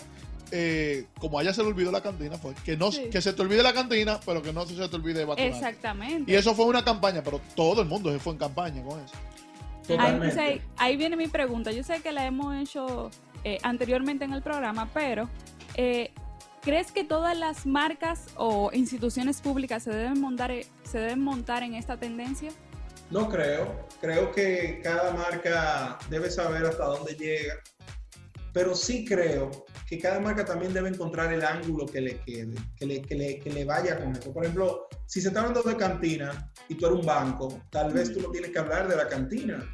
eh, 0.53 1.07
como 1.19 1.39
a 1.39 1.43
ella 1.43 1.53
se 1.53 1.63
le 1.63 1.69
olvidó 1.69 1.91
la 1.91 2.03
cantina, 2.03 2.39
fue 2.39 2.55
que 2.65 2.77
no 2.77 2.93
Sí. 2.93 3.09
que 3.11 3.21
se 3.21 3.33
te 3.33 3.43
olvide 3.43 3.63
la 3.63 3.73
cantina, 3.75 4.21
pero 4.25 4.43
que 4.43 4.53
no 4.53 4.65
se 4.67 4.75
te 4.89 4.97
olvide 4.97 5.25
vacunar. 5.25 5.51
Exactamente. 5.51 6.31
Y 6.31 6.35
eso 6.35 6.55
fue 6.55 6.67
una 6.67 6.85
campaña, 6.85 7.23
pero 7.23 7.41
todo 7.55 7.83
el 7.83 7.89
mundo 7.89 8.13
se 8.13 8.19
fue 8.19 8.33
en 8.35 8.39
campaña 8.39 8.83
con 8.85 9.01
eso. 9.01 9.15
Ahí, 9.15 9.97
Totalmente. 9.97 10.27
entonces, 10.29 10.39
ahí- 10.39 10.63
ahí 10.79 10.97
viene 10.97 11.17
mi 11.17 11.29
pregunta. 11.29 11.71
Yo 11.73 11.83
sé 11.85 12.01
que 12.01 12.13
la 12.13 12.27
hemos 12.27 12.55
hecho 12.57 13.11
eh, 13.45 13.59
anteriormente 13.63 14.25
en 14.25 14.33
el 14.33 14.43
programa, 14.43 14.89
pero 14.93 15.29
eh, 15.77 16.11
¿crees 16.63 16.91
que 16.91 17.05
todas 17.05 17.37
las 17.39 17.65
marcas 17.67 18.25
o 18.37 18.71
instituciones 18.73 19.41
públicas 19.41 19.85
se 19.85 19.91
deben 19.91 20.21
montar, 20.21 20.53
se 20.83 20.99
deben 20.99 21.21
montar 21.23 21.63
en 21.63 21.75
esta 21.75 21.97
tendencia? 21.97 22.51
No 23.11 23.29
creo. 23.29 23.87
Creo 24.01 24.33
que 24.33 24.81
cada 24.83 25.13
marca 25.13 25.97
debe 26.11 26.29
saber 26.31 26.67
hasta 26.67 26.85
dónde 26.87 27.15
llega. 27.15 27.55
Pero 28.53 28.75
sí 28.75 29.05
creo 29.05 29.65
que 29.87 29.99
cada 30.01 30.19
marca 30.19 30.45
también 30.45 30.75
debe 30.75 30.89
encontrar 30.89 31.33
el 31.33 31.45
ángulo 31.45 31.87
que 31.87 32.01
le 32.01 32.19
quede, 32.21 32.55
que 32.77 32.87
le, 32.87 33.03
que 33.03 33.15
le, 33.15 33.39
que 33.39 33.51
le 33.51 33.65
vaya 33.65 33.99
con 33.99 34.17
eso. 34.17 34.33
Por 34.33 34.45
ejemplo, 34.45 34.89
si 35.07 35.21
se 35.21 35.29
está 35.29 35.41
hablando 35.41 35.63
de 35.63 35.77
cantina 35.77 36.53
y 36.69 36.75
tú 36.75 36.87
eres 36.87 36.99
un 36.99 37.07
banco, 37.07 37.63
tal 37.71 37.93
vez 37.93 38.13
tú 38.13 38.21
no 38.21 38.31
tienes 38.31 38.51
que 38.51 38.59
hablar 38.59 38.89
de 38.89 38.97
la 38.97 39.09
cantina. 39.09 39.65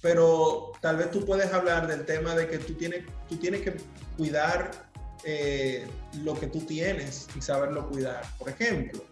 Pero 0.00 0.72
tal 0.80 0.96
vez 0.96 1.10
tú 1.10 1.26
puedes 1.26 1.52
hablar 1.52 1.86
del 1.86 2.06
tema 2.06 2.34
de 2.34 2.48
que 2.48 2.58
tú 2.58 2.72
tienes, 2.74 3.04
tú 3.28 3.36
tienes 3.36 3.60
que 3.60 3.76
cuidar 4.16 4.70
eh, 5.24 5.86
lo 6.24 6.32
que 6.40 6.46
tú 6.46 6.60
tienes 6.60 7.28
y 7.36 7.42
saberlo 7.42 7.86
cuidar. 7.86 8.22
Por 8.38 8.48
ejemplo, 8.48 9.04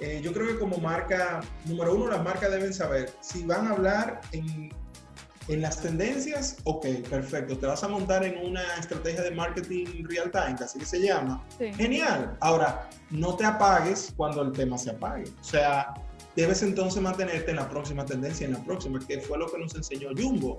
eh, 0.00 0.20
yo 0.22 0.32
creo 0.32 0.46
que 0.46 0.58
como 0.58 0.78
marca, 0.78 1.40
número 1.64 1.92
uno, 1.94 2.06
las 2.06 2.22
marcas 2.22 2.52
deben 2.52 2.72
saber 2.72 3.10
si 3.20 3.42
van 3.44 3.66
a 3.66 3.70
hablar 3.70 4.20
en, 4.30 4.70
en 5.48 5.62
las 5.62 5.80
tendencias, 5.80 6.56
ok, 6.64 6.86
perfecto, 7.08 7.56
te 7.58 7.66
vas 7.66 7.82
a 7.82 7.88
montar 7.88 8.22
en 8.24 8.38
una 8.46 8.62
estrategia 8.78 9.22
de 9.22 9.30
marketing 9.30 10.04
real 10.08 10.30
time, 10.30 10.56
que 10.56 10.64
así 10.64 10.78
que 10.78 10.84
se 10.84 11.00
llama, 11.00 11.42
Sí. 11.58 11.72
genial. 11.74 12.36
Ahora, 12.40 12.88
no 13.10 13.34
te 13.36 13.44
apagues 13.44 14.12
cuando 14.16 14.42
el 14.42 14.52
tema 14.52 14.76
se 14.76 14.90
apague. 14.90 15.24
O 15.40 15.44
sea, 15.44 15.94
debes 16.36 16.62
entonces 16.62 17.02
mantenerte 17.02 17.50
en 17.50 17.56
la 17.56 17.68
próxima 17.68 18.04
tendencia, 18.04 18.46
en 18.46 18.52
la 18.52 18.62
próxima, 18.62 18.98
que 19.06 19.20
fue 19.20 19.38
lo 19.38 19.50
que 19.50 19.58
nos 19.58 19.74
enseñó 19.74 20.10
Jumbo 20.16 20.58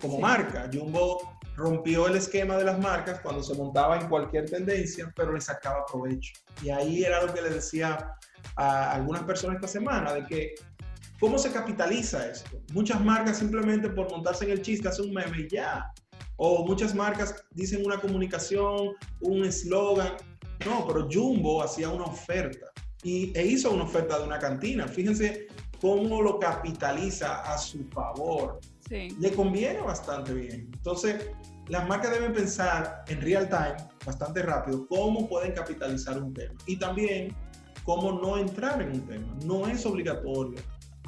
como 0.00 0.16
Sí. 0.16 0.22
marca. 0.22 0.70
Jumbo 0.72 1.36
rompió 1.56 2.06
el 2.06 2.14
esquema 2.16 2.56
de 2.56 2.62
las 2.64 2.78
marcas 2.78 3.18
cuando 3.20 3.42
se 3.42 3.52
montaba 3.54 3.98
en 3.98 4.08
cualquier 4.08 4.48
tendencia, 4.48 5.12
pero 5.16 5.32
le 5.32 5.40
sacaba 5.40 5.84
provecho. 5.86 6.32
Y 6.62 6.70
ahí 6.70 7.02
era 7.02 7.20
lo 7.24 7.34
que 7.34 7.42
le 7.42 7.50
decía 7.50 8.12
a 8.54 8.92
algunas 8.92 9.24
personas 9.24 9.56
esta 9.56 9.66
semana, 9.66 10.12
de 10.14 10.24
que 10.24 10.54
¿cómo 11.20 11.38
se 11.38 11.50
capitaliza 11.50 12.30
esto? 12.30 12.60
Muchas 12.72 13.02
marcas 13.04 13.38
simplemente 13.38 13.88
por 13.88 14.10
montarse 14.10 14.44
en 14.44 14.52
el 14.52 14.62
chiste 14.62 14.88
hacen 14.88 15.06
un 15.06 15.14
meme 15.14 15.40
y 15.40 15.48
ya. 15.48 15.92
O 16.36 16.64
muchas 16.64 16.94
marcas 16.94 17.34
dicen 17.52 17.84
una 17.84 18.00
comunicación, 18.00 18.94
un 19.20 19.44
eslogan. 19.44 20.12
No, 20.64 20.86
pero 20.86 21.08
Jumbo 21.10 21.62
hacía 21.62 21.88
una 21.88 22.04
oferta 22.04 22.66
y, 23.02 23.36
e 23.36 23.46
hizo 23.46 23.70
una 23.70 23.84
oferta 23.84 24.18
de 24.18 24.24
una 24.24 24.38
cantina. 24.38 24.86
Fíjense 24.86 25.48
cómo 25.80 26.22
lo 26.22 26.38
capitaliza 26.38 27.42
a 27.42 27.58
su 27.58 27.84
favor. 27.90 28.60
Sí. 28.88 29.16
Le 29.20 29.32
conviene 29.32 29.80
bastante 29.80 30.32
bien. 30.32 30.70
Entonces, 30.72 31.30
las 31.68 31.86
marcas 31.86 32.12
deben 32.12 32.32
pensar 32.32 33.04
en 33.08 33.20
real 33.20 33.48
time, 33.48 33.76
bastante 34.04 34.42
rápido, 34.42 34.86
cómo 34.88 35.28
pueden 35.28 35.52
capitalizar 35.52 36.20
un 36.20 36.32
tema. 36.32 36.54
Y 36.66 36.76
también 36.76 37.36
cómo 37.84 38.12
no 38.12 38.38
entrar 38.38 38.80
en 38.82 38.92
un 38.92 39.00
tema. 39.06 39.36
No 39.44 39.66
es 39.68 39.84
obligatorio. 39.86 40.58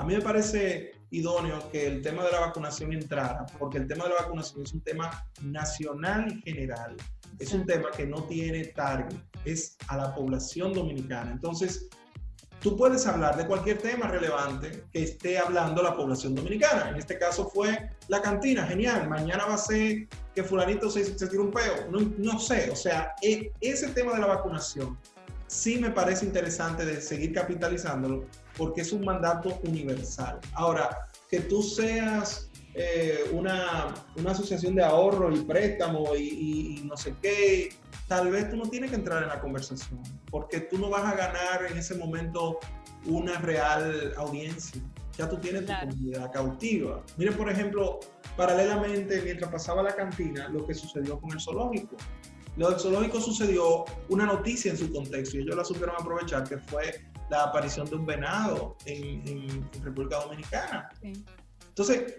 A 0.00 0.04
mí 0.04 0.14
me 0.14 0.22
parece 0.22 0.92
idóneo 1.10 1.70
que 1.70 1.86
el 1.86 2.00
tema 2.00 2.24
de 2.24 2.32
la 2.32 2.40
vacunación 2.40 2.94
entrara, 2.94 3.44
porque 3.58 3.76
el 3.76 3.86
tema 3.86 4.04
de 4.04 4.14
la 4.14 4.22
vacunación 4.22 4.62
es 4.62 4.72
un 4.72 4.80
tema 4.80 5.10
nacional 5.42 6.26
y 6.32 6.40
general. 6.40 6.96
Es 7.38 7.52
un 7.52 7.66
tema 7.66 7.90
que 7.90 8.06
no 8.06 8.24
tiene 8.24 8.64
target, 8.64 9.14
es 9.44 9.76
a 9.88 9.98
la 9.98 10.14
población 10.14 10.72
dominicana. 10.72 11.30
Entonces, 11.32 11.90
tú 12.60 12.78
puedes 12.78 13.06
hablar 13.06 13.36
de 13.36 13.46
cualquier 13.46 13.76
tema 13.76 14.08
relevante 14.08 14.84
que 14.90 15.02
esté 15.02 15.38
hablando 15.38 15.82
la 15.82 15.94
población 15.94 16.34
dominicana. 16.34 16.88
En 16.88 16.96
este 16.96 17.18
caso 17.18 17.50
fue 17.50 17.90
la 18.08 18.22
cantina, 18.22 18.66
genial. 18.66 19.06
Mañana 19.06 19.44
va 19.44 19.54
a 19.56 19.58
ser 19.58 20.08
que 20.34 20.42
fulanito 20.42 20.88
se, 20.88 21.04
se 21.04 21.26
tira 21.26 21.42
un 21.42 21.50
peo. 21.50 21.90
No, 21.90 22.00
no 22.16 22.38
sé, 22.40 22.70
o 22.70 22.76
sea, 22.76 23.12
e- 23.20 23.52
ese 23.60 23.88
tema 23.88 24.14
de 24.14 24.20
la 24.20 24.28
vacunación 24.28 24.96
sí 25.46 25.78
me 25.78 25.90
parece 25.90 26.24
interesante 26.24 26.86
de 26.86 27.02
seguir 27.02 27.34
capitalizándolo 27.34 28.24
porque 28.60 28.82
es 28.82 28.92
un 28.92 29.02
mandato 29.06 29.58
universal. 29.66 30.38
Ahora, 30.52 31.08
que 31.30 31.40
tú 31.40 31.62
seas 31.62 32.50
eh, 32.74 33.24
una, 33.32 33.94
una 34.16 34.32
asociación 34.32 34.74
de 34.74 34.84
ahorro 34.84 35.34
y 35.34 35.40
préstamo 35.40 36.14
y, 36.14 36.20
y- 36.28 36.76
y 36.80 36.84
no 36.84 36.94
sé 36.94 37.14
qué, 37.22 37.70
tal 38.06 38.30
vez 38.30 38.50
tú 38.50 38.56
no 38.58 38.64
tienes 38.68 38.90
que 38.90 38.96
entrar 38.96 39.22
en 39.22 39.30
la 39.30 39.40
conversación, 39.40 40.02
porque 40.30 40.60
tú 40.60 40.76
no 40.76 40.90
vas 40.90 41.04
a 41.10 41.16
ganar 41.16 41.66
en 41.70 41.78
ese 41.78 41.94
momento 41.94 42.58
una 43.06 43.38
real 43.38 44.12
audiencia. 44.18 44.82
Ya 45.16 45.26
tú 45.26 45.38
tienes 45.38 45.62
Claro. 45.62 45.88
tu 45.88 45.94
comunidad 45.96 46.30
cautiva. 46.30 47.02
Mire, 47.16 47.32
por 47.32 47.48
ejemplo, 47.50 47.98
paralelamente, 48.36 49.22
mientras 49.22 49.50
pasaba 49.50 49.82
la 49.82 49.96
cantina, 49.96 50.48
lo 50.50 50.66
que 50.66 50.74
sucedió 50.74 51.18
con 51.18 51.32
el 51.32 51.40
zoológico. 51.40 51.96
Lo 52.56 52.68
del 52.70 52.78
zoológico 52.78 53.20
sucedió 53.20 53.84
una 54.10 54.26
noticia 54.26 54.70
en 54.72 54.76
su 54.76 54.92
contexto 54.92 55.38
y 55.38 55.40
ellos 55.42 55.56
la 55.56 55.64
supieron 55.64 55.94
aprovechar, 55.98 56.46
que 56.48 56.58
fue 56.58 57.00
la 57.30 57.44
aparición 57.44 57.88
de 57.88 57.96
un 57.96 58.04
venado 58.06 58.76
en, 58.86 59.26
en- 59.26 59.70
en 59.72 59.82
República 59.84 60.16
Dominicana. 60.18 60.88
Sí. 61.00 61.24
Entonces, 61.68 62.14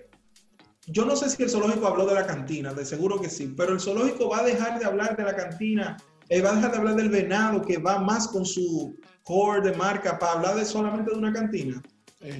yo 0.88 1.06
no 1.06 1.16
sé 1.16 1.30
si 1.30 1.44
el 1.44 1.50
zoológico 1.50 1.88
habló 1.88 2.06
de 2.06 2.16
la 2.16 2.26
cantina, 2.26 2.74
de 2.74 2.86
seguro 2.86 3.20
que 3.20 3.30
sí, 3.30 3.54
pero 3.56 3.74
el 3.74 3.80
zoológico 3.80 4.30
va 4.30 4.40
a 4.40 4.44
dejar 4.44 4.80
de 4.80 4.86
hablar 4.86 5.16
de 5.16 5.24
la 5.24 5.36
cantina, 5.36 5.98
eh, 6.30 6.42
va 6.42 6.52
a 6.52 6.56
dejar 6.56 6.72
de 6.72 6.78
hablar 6.78 6.96
del 6.96 7.10
venado 7.10 7.62
que 7.62 7.78
va 7.78 8.00
más 8.00 8.28
con 8.30 8.46
su 8.46 8.96
core 9.24 9.70
de 9.70 9.76
marca 9.78 10.18
para 10.18 10.34
hablar 10.34 10.56
de 10.56 10.66
solamente 10.66 11.12
de 11.12 11.18
una 11.18 11.34
cantina. 11.34 11.82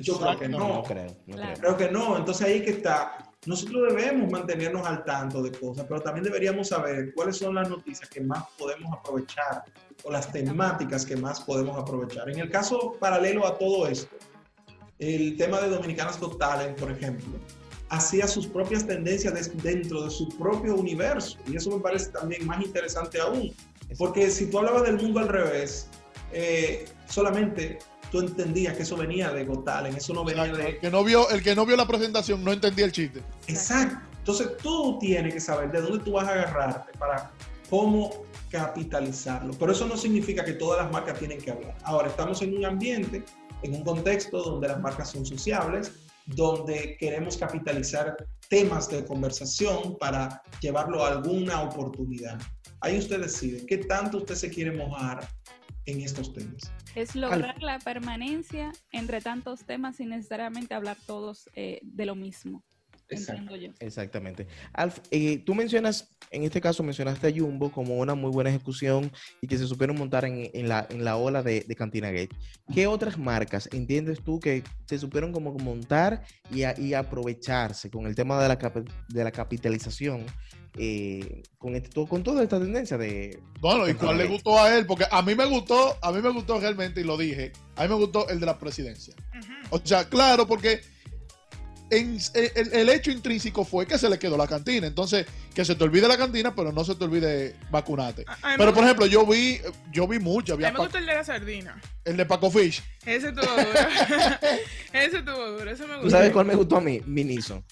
Yo 0.02 0.18
creo 0.20 0.40
que 0.40 0.48
No, 0.50 0.60
no. 0.60 0.68
no 0.76 0.84
creo. 0.84 1.18
No 1.28 1.36
Claro. 1.36 1.54
creo. 1.60 1.76
Creo 1.76 1.78
que 1.78 1.94
no, 1.94 2.18
entonces 2.18 2.48
ahí 2.48 2.64
que 2.64 2.72
está. 2.72 3.31
Nosotros 3.48 3.94
debemos 3.94 4.30
mantenernos 4.30 4.86
al 4.86 5.04
tanto 5.04 5.42
de 5.42 5.52
cosas, 5.52 5.86
pero 5.88 6.00
también 6.00 6.24
deberíamos 6.24 6.68
saber 6.68 7.12
cuáles 7.16 7.38
son 7.38 7.56
las 7.56 7.68
noticias 7.68 8.08
que 8.08 8.22
más 8.22 8.44
podemos 8.56 8.94
aprovechar 8.94 9.64
o 10.04 10.12
las 10.12 10.32
temáticas 10.32 11.04
que 11.04 11.16
más 11.16 11.42
podemos 11.42 11.76
aprovechar. 11.76 12.30
En 12.30 12.40
el 12.40 12.52
caso 12.52 12.96
paralelo 13.00 13.48
a 13.48 13.58
todo 13.58 13.88
esto, 13.88 14.16
el 15.00 15.36
tema 15.38 15.60
de 15.60 15.70
Dominicanas 15.70 16.20
Got 16.20 16.38
Talent, 16.38 16.80
por 16.80 16.92
ejemplo, 16.92 17.40
hacía 17.90 18.28
sus 18.28 18.46
propias 18.46 18.86
tendencias 18.86 19.52
dentro 19.64 20.04
de 20.04 20.12
su 20.12 20.30
propio 20.38 20.76
universo 20.76 21.40
y 21.48 21.56
eso 21.56 21.72
me 21.72 21.82
parece 21.82 22.12
también 22.12 22.46
más 22.46 22.64
interesante 22.64 23.20
aún, 23.20 23.52
porque 23.98 24.30
si 24.30 24.52
tú 24.52 24.60
hablabas 24.60 24.84
del 24.84 24.98
mundo 24.98 25.20
al 25.20 25.30
revés, 25.30 25.88
eh, 26.32 26.86
solamente 27.08 27.80
tú 28.12 28.20
entendías 28.20 28.76
que 28.76 28.84
eso 28.84 28.98
venía 28.98 29.32
de 29.32 29.46
Got 29.46 29.66
Talent, 29.66 29.98
eso 29.98 30.14
no 30.14 30.24
venía 30.24 30.46
Exacto. 30.46 30.64
de 30.64 30.70
El 30.70 30.80
que 30.80 30.92
no 30.92 31.04
vio, 31.04 31.30
el 31.30 31.42
que 31.42 31.56
no 31.56 31.66
vio 31.66 31.78
la 31.78 31.88
presentación 31.88 32.44
no 32.44 32.52
entendía 32.52 32.86
el 32.86 32.92
chiste. 32.92 33.24
Exacto. 33.48 33.98
Entonces 34.20 34.58
tú 34.62 35.00
tienes 35.00 35.34
que 35.34 35.40
saber 35.40 35.72
de 35.72 35.82
dónde 35.82 36.04
tú 36.04 36.12
vas 36.12 36.28
a 36.28 36.34
agarrarte 36.34 36.96
para 37.00 37.32
cómo 37.70 38.12
capitalizarlo. 38.52 39.54
Pero 39.58 39.72
eso 39.72 39.88
no 39.88 39.98
significa 39.98 40.44
que 40.44 40.54
todas 40.54 40.84
las 40.84 40.92
marcas 40.92 41.18
tienen 41.18 41.40
que 41.40 41.52
hablar. 41.52 41.76
Ahora 41.84 42.10
estamos 42.10 42.42
en 42.42 42.56
un 42.56 42.66
ambiente, 42.66 43.24
en 43.64 43.74
un 43.74 43.84
contexto 43.84 44.44
donde 44.44 44.68
las 44.68 44.80
marcas 44.80 45.10
son 45.10 45.26
sociables, 45.26 45.92
donde 46.26 46.98
queremos 47.00 47.38
capitalizar 47.38 48.16
temas 48.50 48.90
de 48.90 49.06
conversación 49.06 49.98
para 49.98 50.44
llevarlo 50.60 51.04
a 51.04 51.14
alguna 51.14 51.62
oportunidad. 51.62 52.40
Ahí 52.82 53.00
usted 53.00 53.22
decide 53.22 53.66
qué 53.66 53.78
tanto 53.78 54.18
usted 54.18 54.36
se 54.36 54.50
quiere 54.50 54.72
mojar 54.72 55.28
en 55.86 56.02
estos 56.02 56.34
temas. 56.34 56.62
Es 56.96 57.16
lograr 57.16 57.62
la 57.62 57.80
permanencia 57.80 58.72
entre 58.92 59.22
tantos 59.22 59.64
temas 59.66 59.96
sin 59.98 60.10
necesariamente 60.10 60.74
hablar 60.74 60.98
todos 61.06 61.50
eh, 61.56 61.80
de 61.84 62.06
lo 62.06 62.16
mismo. 62.16 62.64
Entiendo 63.10 63.58
yo. 63.58 63.72
Exactamente. 63.82 64.48
Alf, 64.72 65.00
eh, 65.12 65.40
tú 65.40 65.54
mencionas, 65.54 66.16
en 66.30 66.44
este 66.44 66.62
caso 66.62 66.82
mencionaste 66.82 67.28
a 67.28 67.32
Jumbo 67.38 67.70
como 67.70 67.98
una 67.98 68.16
muy 68.16 68.32
buena 68.32 68.50
ejecución 68.50 69.12
y 69.42 69.48
que 69.48 69.58
se 69.58 69.68
supieron 69.68 69.98
montar 69.98 70.24
en, 70.24 70.50
en 70.54 70.70
la, 70.70 70.88
en 70.90 71.04
la 71.04 71.18
ola 71.18 71.44
de, 71.44 71.66
de 71.68 71.76
Cantina 71.76 72.10
Gate. 72.10 72.34
¿Qué 72.74 72.88
otras 72.88 73.18
marcas 73.18 73.68
entiendes 73.74 74.24
tú 74.24 74.40
que 74.40 74.64
se 74.86 74.98
supieron 74.98 75.34
como 75.34 75.54
montar 75.56 76.24
y, 76.52 76.64
a- 76.64 76.80
y 76.80 76.94
aprovecharse 76.94 77.90
con 77.90 78.06
el 78.06 78.16
tema 78.16 78.42
de 78.42 78.48
la, 78.48 78.58
cap- 78.58 78.88
de 79.10 79.24
la 79.26 79.32
capitalización 79.34 80.26
eh, 80.78 81.44
con, 81.58 81.76
este- 81.76 81.90
to- 81.90 82.08
con 82.08 82.24
toda 82.24 82.44
esta 82.44 82.60
tendencia 82.60 82.98
de... 82.98 83.40
Bueno, 83.60 83.88
¿y 83.88 83.94
cuál 83.94 84.18
le 84.18 84.28
gustó 84.28 84.58
a 84.60 84.76
él? 84.76 84.86
Porque 84.86 85.06
a 85.12 85.22
mí 85.22 85.36
me 85.36 85.46
gustó, 85.46 85.98
a 86.02 86.12
mí 86.12 86.22
me 86.22 86.30
gustó 86.30 86.60
realmente, 86.60 87.02
y 87.02 87.04
lo 87.04 87.18
dije, 87.18 87.52
a 87.76 87.84
mí 87.84 87.90
me 87.90 87.96
gustó 87.96 88.28
el 88.30 88.40
de 88.40 88.46
la 88.46 88.58
presidencia. 88.58 89.14
O 89.70 89.80
sea, 89.84 90.08
claro, 90.10 90.48
porque 90.48 90.82
en- 91.92 92.18
el, 92.34 92.74
el 92.74 92.90
hecho 92.90 93.12
intrínseco 93.12 93.64
fue 93.66 93.86
que 93.86 93.98
se 93.98 94.10
le 94.10 94.18
quedó 94.18 94.38
la 94.38 94.48
cantina. 94.48 94.88
Entonces, 94.88 95.26
que 95.54 95.64
se 95.66 95.76
te 95.76 95.84
olvide 95.84 96.08
la 96.08 96.18
cantina, 96.18 96.56
pero 96.56 96.72
no 96.72 96.84
se 96.84 96.96
te 96.96 97.04
olvide 97.04 97.56
vacunarte. 97.70 98.24
A- 98.28 98.34
a 98.34 98.50
mí 98.52 98.56
Pero, 98.58 98.74
por 98.74 98.84
ejemplo, 98.84 99.06
yo 99.06 99.26
vi, 99.26 99.60
yo 99.92 100.08
vi 100.08 100.18
mucho. 100.20 100.54
A 100.54 100.56
Había 100.56 100.70
mí 100.70 100.74
me 100.74 100.80
gusta 100.80 100.98
el 101.00 101.06
de 101.06 101.14
la 101.14 101.24
sardina. 101.24 101.82
el 102.06 102.18
de 102.18 102.26
Paco 102.26 102.50
Fish. 102.50 102.82
Ese 103.06 103.30
estuvo 103.30 103.46
duro. 103.52 103.70
Ese 104.94 105.18
estuvo 105.18 105.46
duro. 105.52 105.70
Eso 105.72 105.88
me 105.88 105.94
¿Tú 105.96 106.02
gustó. 106.02 106.10
sabes 106.18 106.32
cuál 106.32 106.46
me 106.46 106.56
gustó 106.56 106.78
a 106.78 106.82
mí? 106.82 107.02
Miniso. 107.06 107.64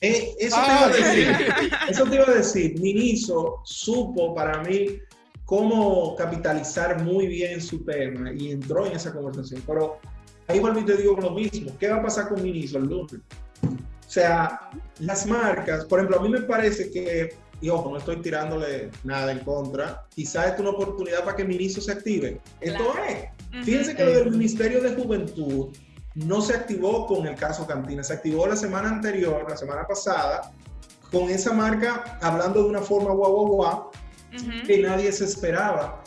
Eh, 0.00 0.34
eso, 0.38 0.56
Ah, 0.58 0.90
te 0.92 0.98
iba 1.00 1.08
a 1.08 1.12
sí. 1.12 1.20
decir, 1.20 1.70
eso 1.88 2.04
te 2.04 2.14
iba 2.16 2.24
a 2.28 2.34
decir. 2.34 2.80
Miniso 2.80 3.60
supo 3.64 4.34
para 4.34 4.62
mí 4.62 4.98
cómo 5.44 6.14
capitalizar 6.16 7.02
muy 7.02 7.26
bien 7.26 7.60
su 7.60 7.84
tema 7.84 8.32
y 8.32 8.52
entró 8.52 8.86
en 8.86 8.92
esa 8.96 9.12
conversación. 9.12 9.62
Pero 9.66 9.98
ahí 10.48 10.60
y 10.60 10.84
te 10.84 10.96
digo 10.96 11.16
lo 11.20 11.30
mismo. 11.30 11.76
¿Qué 11.78 11.88
va 11.88 11.96
a 11.96 12.02
pasar 12.02 12.28
con 12.28 12.42
Miniso 12.42 12.78
el 12.78 12.84
lunes? 12.84 13.20
Sea, 14.10 14.70
las 14.98 15.26
marcas, 15.26 15.84
por 15.84 15.98
ejemplo, 16.00 16.18
a 16.18 16.22
mí 16.22 16.28
me 16.28 16.42
parece 16.42 16.90
que, 16.90 17.36
y 17.60 17.68
ojo, 17.68 17.90
no 17.90 17.98
estoy 17.98 18.16
tirándole 18.22 18.90
nada 19.04 19.30
en 19.32 19.40
contra, 19.40 20.06
quizás 20.14 20.54
es 20.54 20.60
una 20.60 20.70
oportunidad 20.70 21.24
para 21.24 21.36
que 21.36 21.44
Ministro 21.44 21.82
se 21.82 21.92
active. 21.92 22.40
Esto 22.60 22.92
Claro. 22.92 23.04
es. 23.08 23.64
Fíjense 23.64 23.94
que 23.96 24.04
lo 24.04 24.12
del 24.12 24.30
Ministerio 24.30 24.80
de 24.80 24.94
Juventud 24.94 25.68
no 26.14 26.40
se 26.40 26.54
activó 26.54 27.06
con 27.06 27.26
el 27.26 27.34
caso 27.36 27.66
Cantina, 27.66 28.02
se 28.02 28.14
activó 28.14 28.46
la 28.46 28.56
semana 28.56 28.88
anterior, 28.88 29.46
la 29.48 29.56
semana 29.56 29.86
pasada, 29.86 30.52
con 31.10 31.28
esa 31.30 31.52
marca 31.52 32.18
hablando 32.20 32.62
de 32.62 32.68
una 32.68 32.80
forma 32.80 33.12
guau 33.12 33.32
guau 33.32 33.46
guau 33.48 33.90
que 34.66 34.78
nadie 34.80 35.10
se 35.12 35.24
esperaba, 35.24 36.02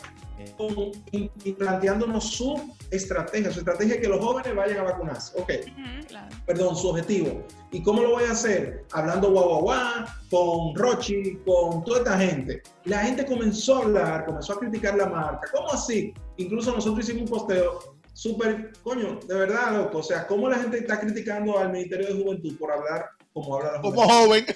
y, 1.10 1.52
planteándonos 1.52 2.24
su 2.32 2.74
estrategia. 2.90 3.50
Su 3.52 3.60
estrategia 3.60 3.94
es 3.96 4.00
que 4.00 4.08
los 4.08 4.24
jóvenes 4.24 4.54
vayan 4.54 4.78
a 4.78 4.82
vacunarse. 4.84 5.38
Ok, 5.38 5.50
Ujú. 5.66 6.06
Claro. 6.08 6.36
perdón, 6.46 6.76
su 6.76 6.88
objetivo. 6.88 7.42
¿Y 7.70 7.82
cómo 7.82 8.02
lo 8.02 8.10
voy 8.10 8.24
a 8.24 8.32
hacer? 8.32 8.84
Hablando 8.92 9.30
guau 9.30 9.48
guau 9.48 9.62
guau, 9.62 10.04
con 10.30 10.74
Rochi, 10.76 11.38
con 11.44 11.84
toda 11.84 11.98
esta 11.98 12.18
gente. 12.18 12.62
La 12.84 12.98
gente 13.00 13.24
comenzó 13.26 13.76
a 13.76 13.82
hablar, 13.84 14.24
comenzó 14.26 14.52
a 14.54 14.60
criticar 14.60 14.96
la 14.96 15.06
marca. 15.06 15.48
¿Cómo 15.52 15.70
así? 15.70 16.12
Incluso 16.36 16.72
nosotros 16.72 17.08
hicimos 17.08 17.30
un 17.30 17.38
posteo 17.38 17.96
súper, 18.12 18.72
coño, 18.82 19.18
de 19.26 19.34
verdad, 19.34 19.72
loco. 19.76 19.98
O 19.98 20.02
sea, 20.02 20.26
¿cómo 20.26 20.48
la 20.48 20.58
gente 20.58 20.78
está 20.78 21.00
criticando 21.00 21.58
al 21.58 21.72
Ministerio 21.72 22.06
de 22.14 22.22
Juventud 22.22 22.56
por 22.58 22.70
hablar 22.72 23.06
como 23.34 23.56
habla 23.56 23.72
la 23.72 23.80
Como 23.80 24.02
joven. 24.08 24.46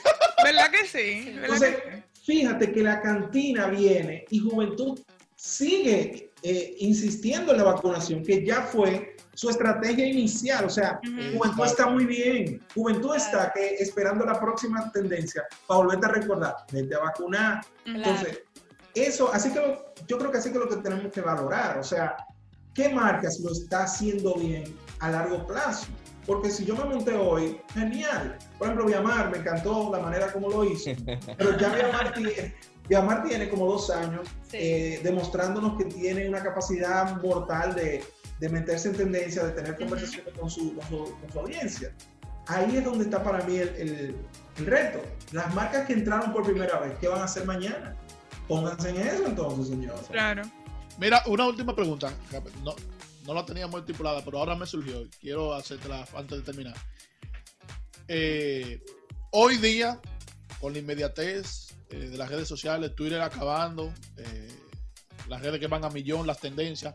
¿Verdad 0.44 0.70
que 0.70 0.86
sí? 0.86 1.32
¿Verdad 1.34 1.44
Entonces, 1.44 1.76
que 1.76 1.96
sí? 1.96 2.22
fíjate 2.24 2.72
que 2.72 2.82
la 2.82 3.02
cantina 3.02 3.66
viene 3.66 4.24
y 4.30 4.38
Juventud 4.38 5.00
sigue 5.38 6.32
eh, 6.42 6.74
insistiendo 6.80 7.52
en 7.52 7.58
la 7.58 7.64
vacunación, 7.64 8.22
que 8.24 8.44
ya 8.44 8.62
fue 8.62 9.16
su 9.34 9.48
estrategia 9.50 10.04
inicial. 10.06 10.64
O 10.64 10.70
sea. 10.70 11.00
Juventud 11.36 11.64
está 11.64 11.86
muy 11.86 12.04
bien. 12.06 12.60
Juventud 12.74 13.14
está 13.14 13.52
que, 13.54 13.76
esperando 13.76 14.24
la 14.24 14.38
próxima 14.38 14.90
tendencia 14.92 15.44
para 15.66 15.78
volverte 15.80 16.06
a 16.06 16.08
recordar, 16.10 16.54
vete 16.72 16.94
a 16.94 16.98
vacunar. 16.98 17.60
Entonces, 17.86 18.40
eso, 18.94 19.32
así 19.32 19.50
que 19.52 19.60
lo- 19.60 19.94
yo 20.08 20.18
creo 20.18 20.32
que 20.32 20.38
así 20.38 20.50
que 20.52 20.58
lo 20.58 20.68
que 20.68 20.76
tenemos 20.76 21.12
que 21.12 21.20
valorar. 21.20 21.78
O 21.78 21.84
sea, 21.84 22.16
¿qué 22.74 22.88
marcas 22.88 23.38
lo 23.38 23.52
está 23.52 23.84
haciendo 23.84 24.34
bien 24.34 24.74
a 24.98 25.10
largo 25.10 25.46
plazo? 25.46 25.86
Porque 26.26 26.50
si 26.50 26.64
yo 26.64 26.74
me 26.76 26.84
monté 26.84 27.14
hoy, 27.14 27.58
genial. 27.72 28.36
Por 28.58 28.66
ejemplo, 28.66 28.86
Viamar, 28.86 29.30
me 29.30 29.38
encantó 29.38 29.88
la 29.92 30.00
manera 30.00 30.32
como 30.32 30.48
lo 30.50 30.64
hizo. 30.64 30.90
Pero 31.38 31.56
ya 31.56 31.68
Viamar 31.74 32.12
tiene, 32.12 32.54
Viamar 32.88 33.24
tiene 33.26 33.48
como 33.48 33.66
dos 33.66 33.90
años 33.90 34.26
Sí. 34.50 34.56
eh, 34.58 35.00
demostrándonos 35.02 35.76
que 35.76 35.84
tiene 35.84 36.28
una 36.28 36.42
capacidad 36.42 37.20
mortal 37.22 37.74
de, 37.74 38.02
de 38.40 38.48
meterse 38.48 38.88
en 38.88 38.96
tendencia, 38.96 39.44
de 39.44 39.52
tener 39.52 39.76
conversaciones 39.76 40.32
con, 40.38 40.48
su, 40.50 40.74
con, 40.74 40.88
su, 40.88 41.14
con 41.20 41.32
su 41.32 41.38
audiencia. 41.40 41.92
Ahí 42.46 42.76
es 42.78 42.84
donde 42.84 43.04
está 43.04 43.22
para 43.22 43.44
mí 43.44 43.56
el, 43.56 43.68
el- 43.76 44.16
el 44.56 44.66
reto. 44.66 45.02
Las 45.32 45.54
marcas 45.54 45.86
que 45.86 45.92
entraron 45.92 46.32
por 46.32 46.44
primera 46.44 46.78
vez, 46.80 46.96
¿qué 46.98 47.08
van 47.08 47.20
a 47.20 47.24
hacer 47.24 47.44
mañana? 47.44 47.94
Pónganse 48.48 48.88
en 48.88 48.96
eso 49.06 49.26
entonces, 49.26 49.68
señores. 49.68 50.00
Claro. 50.10 50.42
Mira, 50.98 51.22
una 51.26 51.46
última 51.46 51.76
pregunta. 51.76 52.10
No, 52.64 52.74
no 53.26 53.34
la 53.34 53.44
teníamos 53.44 53.80
estipulada, 53.80 54.24
pero 54.24 54.38
ahora 54.38 54.54
me 54.56 54.64
surgió. 54.64 55.02
y 55.02 55.10
Quiero 55.20 55.52
hacértela 55.54 56.06
antes 56.16 56.38
de 56.38 56.42
terminar. 56.44 56.74
Eh, 58.08 58.80
hoy 59.32 59.58
día, 59.58 60.00
con 60.60 60.72
la 60.72 60.78
inmediatez 60.80 61.68
eh, 61.90 61.96
de 62.10 62.18
las 62.18 62.28
redes 62.28 62.48
sociales, 62.48 62.94
Twitter 62.94 63.20
acabando, 63.20 63.92
eh, 64.16 64.48
las 65.28 65.40
redes 65.42 65.60
que 65.60 65.66
van 65.66 65.84
a 65.84 65.88
millón, 65.90 66.26
las 66.26 66.40
tendencias, 66.40 66.94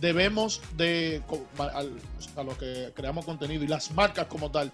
debemos 0.00 0.60
de, 0.76 1.22
al- 1.58 1.98
a 2.36 2.42
los 2.42 2.56
que 2.58 2.92
creamos 2.94 3.24
contenido 3.24 3.64
y 3.64 3.66
las 3.66 3.90
marcas 3.92 4.26
como 4.26 4.50
tal, 4.50 4.72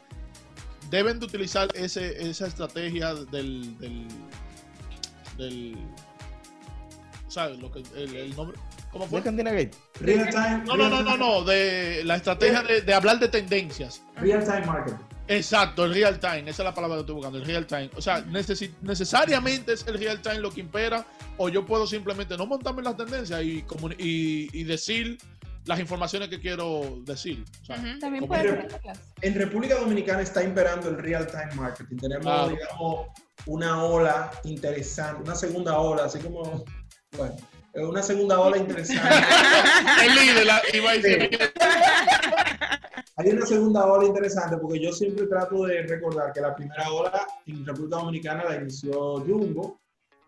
deben 0.91 1.19
de 1.19 1.27
utilizar 1.27 1.69
ese, 1.75 2.29
esa 2.29 2.47
estrategia 2.47 3.15
del, 3.15 3.79
del, 3.79 4.07
del 5.39 5.77
¿sabes? 7.29 7.59
Lo 7.59 7.71
que, 7.73 7.83
el, 7.97 8.15
el 8.17 8.37
nombre, 8.37 8.59
¿cómo 8.93 9.05
¿De 9.05 9.11
fue? 9.11 9.23
Real 10.01 10.29
time, 10.31 10.65
No, 10.67 10.77
no, 10.77 10.89
no, 10.91 11.03
no, 11.03 11.17
no, 11.17 11.43
de 11.45 12.03
la 12.05 12.17
estrategia 12.17 12.63
de, 12.63 12.83
de 12.83 12.95
hablar 12.95 13.19
de 13.19 13.29
tendencias. 13.29 14.03
Real 14.17 14.45
time 14.45 14.67
marketing. 14.67 14.99
Exacto, 15.27 15.85
el 15.87 15.95
real 15.95 16.21
time, 16.21 16.51
esa 16.51 16.63
es 16.63 16.65
la 16.67 16.75
palabra 16.75 16.97
que 16.97 17.01
estoy 17.01 17.15
buscando, 17.15 17.39
el 17.39 17.45
real 17.47 17.67
time. 17.67 17.91
O 17.97 18.03
sea, 18.03 18.25
necesi- 18.27 18.75
necesariamente 18.83 19.73
es 19.73 19.87
el 19.87 19.99
real 19.99 20.21
time 20.21 20.39
lo 20.41 20.51
que 20.51 20.61
impera, 20.61 21.07
o 21.39 21.49
yo 21.49 21.65
puedo 21.65 21.87
simplemente 21.87 22.37
no 22.37 22.47
montarme 22.47 22.81
en 22.81 22.85
las 22.85 22.97
tendencias 22.97 23.43
y, 23.43 23.65
y, 23.99 24.49
y 24.53 24.65
decir 24.65 25.17
las 25.65 25.81
informaciones 25.81 26.29
que 26.29 26.39
quiero 26.41 26.99
decir. 27.07 27.43
O 27.63 27.65
sea, 27.65 27.77
Ujú. 27.77 27.99
También 27.99 28.27
puede 28.27 28.67
clase. 28.83 29.01
En 29.23 29.35
República 29.35 29.77
Dominicana 29.77 30.21
está 30.21 30.43
imperando 30.45 30.91
el 30.91 30.99
real 30.99 31.27
time 31.27 31.55
marketing. 31.55 31.97
Tenemos, 31.97 32.23
Claro. 32.25 32.49
digamos, 32.51 33.07
una 33.47 33.83
ola 33.83 34.31
interesante, 34.45 35.23
una 35.23 35.35
segunda 35.35 35.79
ola, 35.79 36.05
así 36.05 36.19
como, 36.19 36.65
bueno, 37.17 37.35
eh, 37.73 37.81
una 37.83 38.03
segunda 38.03 38.39
ola 38.41 38.59
interesante. 38.59 39.03
el 40.07 40.15
líder 40.15 40.47
la- 40.47 40.63
iba 40.75 40.91
a 40.91 40.95
decir, 40.99 41.31
Hay 43.17 43.29
una 43.29 43.47
segunda 43.47 43.87
ola 43.87 44.07
interesante 44.07 44.57
porque 44.57 44.81
yo 44.81 44.93
siempre 44.93 45.27
trato 45.27 45.65
de 45.67 45.83
recordar 45.83 46.33
que 46.33 46.41
la 46.41 46.55
primera 46.55 46.91
ola 46.91 47.27
en 47.47 47.65
República 47.65 47.99
Dominicana 47.99 48.45
la 48.45 48.57
inició 48.57 49.21
Jumbo 49.21 49.79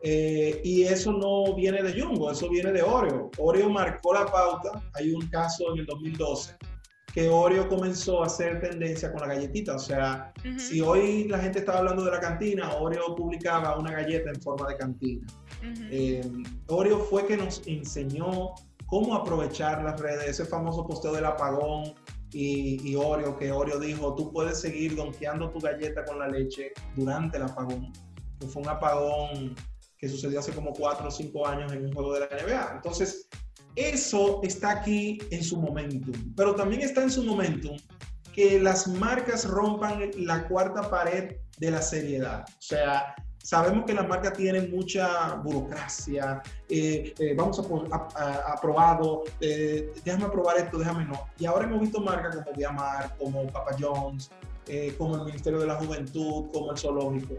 eh, 0.03 0.61
y 0.62 0.85
eso 0.85 1.12
no 1.12 1.55
viene 1.55 1.83
de 1.83 2.01
Jumbo, 2.01 2.31
eso 2.31 2.49
viene 2.49 2.70
de 2.70 2.83
Oreo. 2.83 3.31
Oreo 3.38 3.68
marcó 3.70 4.14
la 4.14 4.27
pauta, 4.27 4.81
hay 4.94 5.11
un 5.11 5.27
caso 5.29 5.72
en 5.72 5.81
el 5.81 5.87
2012 5.87 6.57
que 7.12 7.31
Oreo 7.31 7.66
comenzó 7.66 8.22
a 8.22 8.27
hacer 8.27 8.61
tendencia 8.61 9.11
con 9.11 9.22
la 9.22 9.35
galletita, 9.35 9.75
o 9.75 9.79
sea, 9.79 10.35
Ujú. 10.44 10.61
si 10.61 10.83
hoy 10.83 11.25
la 11.25 11.38
gente 11.38 11.61
estaba 11.61 11.79
hablando 11.79 12.05
de 12.05 12.11
la 12.11 12.20
cantina, 12.20 12.75
Oreo 12.75 13.16
publicaba 13.16 13.79
una 13.79 13.90
galleta 13.90 14.29
en 14.29 14.40
forma 14.42 14.68
de 14.68 14.77
cantina. 14.77 15.27
Ujú. 15.62 15.83
Eh, 15.90 16.31
Oreo 16.68 16.99
fue 16.99 17.27
que 17.27 17.38
nos 17.38 17.66
enseñó 17.66 18.51
cómo 18.85 19.14
aprovechar 19.14 19.83
las 19.83 19.99
redes, 19.99 20.29
ese 20.29 20.44
famoso 20.44 20.87
posteo 20.87 21.14
del 21.14 21.25
apagón 21.25 21.94
y, 22.33 22.81
y 22.89 22.95
Oreo, 22.97 23.37
que 23.37 23.53
Oreo 23.53 23.79
dijo, 23.79 24.15
tú 24.15 24.33
puedes 24.33 24.61
seguir 24.61 24.97
donkeando 24.97 25.51
tu 25.51 25.61
galleta 25.61 26.05
con 26.05 26.19
la 26.19 26.29
leche 26.29 26.73
durante 26.95 27.37
el 27.37 27.45
apagón, 27.45 27.93
que 28.41 28.47
fue 28.47 28.62
un 28.62 28.69
apagón 28.69 29.55
que 29.99 30.09
sucedió 30.09 30.41
hace 30.41 30.53
como 30.53 30.73
4 30.73 31.09
o 31.09 31.11
5 31.11 31.47
años 31.47 31.73
en 31.73 31.87
un 31.87 31.93
juego 31.93 32.15
de 32.15 32.21
la 32.21 32.27
NBA. 32.27 32.73
Entonces, 32.77 33.29
eso 33.75 34.41
está 34.43 34.71
aquí 34.71 35.19
en 35.31 35.45
su 35.45 35.59
momentum, 35.59 36.35
pero 36.35 36.55
también 36.55 36.83
está 36.83 37.03
en 37.03 37.11
su 37.11 37.23
momentum 37.23 37.77
que 38.35 38.61
las 38.61 38.87
marcas 38.87 39.47
rompan 39.47 40.11
la 40.17 40.47
cuarta 40.49 40.91
pared 40.91 41.37
de 41.59 41.71
la 41.71 41.81
seriedad. 41.81 42.45
O 42.47 42.62
sea, 42.62 43.15
sabemos 43.46 43.85
que 43.87 43.94
las 43.94 44.09
marcas 44.09 44.32
tienen 44.32 44.72
mucha 44.72 45.35
burocracia, 45.37 46.42
eh, 46.68 47.14
eh, 47.16 47.35
vamos 47.37 47.61
a, 47.61 48.52
aprobado, 48.52 49.22
eh, 49.40 49.92
déjame 50.04 50.24
aprobar 50.24 50.59
esto, 50.59 50.78
déjame 50.78 51.04
no. 51.04 51.28
Y 51.38 51.46
ahora 51.46 51.64
hemos 51.64 51.80
visto 51.80 52.00
marcas 52.00 52.35
como 52.35 52.52
Viamar, 52.56 53.16
como 53.18 53.46
Papa 53.46 53.76
John's, 53.78 54.30
eh, 54.66 54.92
como 54.98 55.14
el 55.14 55.22
Ministerio 55.26 55.61
de 55.61 55.66
la 55.66 55.76
Juventud, 55.76 56.46
como 56.52 56.72
el 56.72 56.76
Zoológico, 56.78 57.35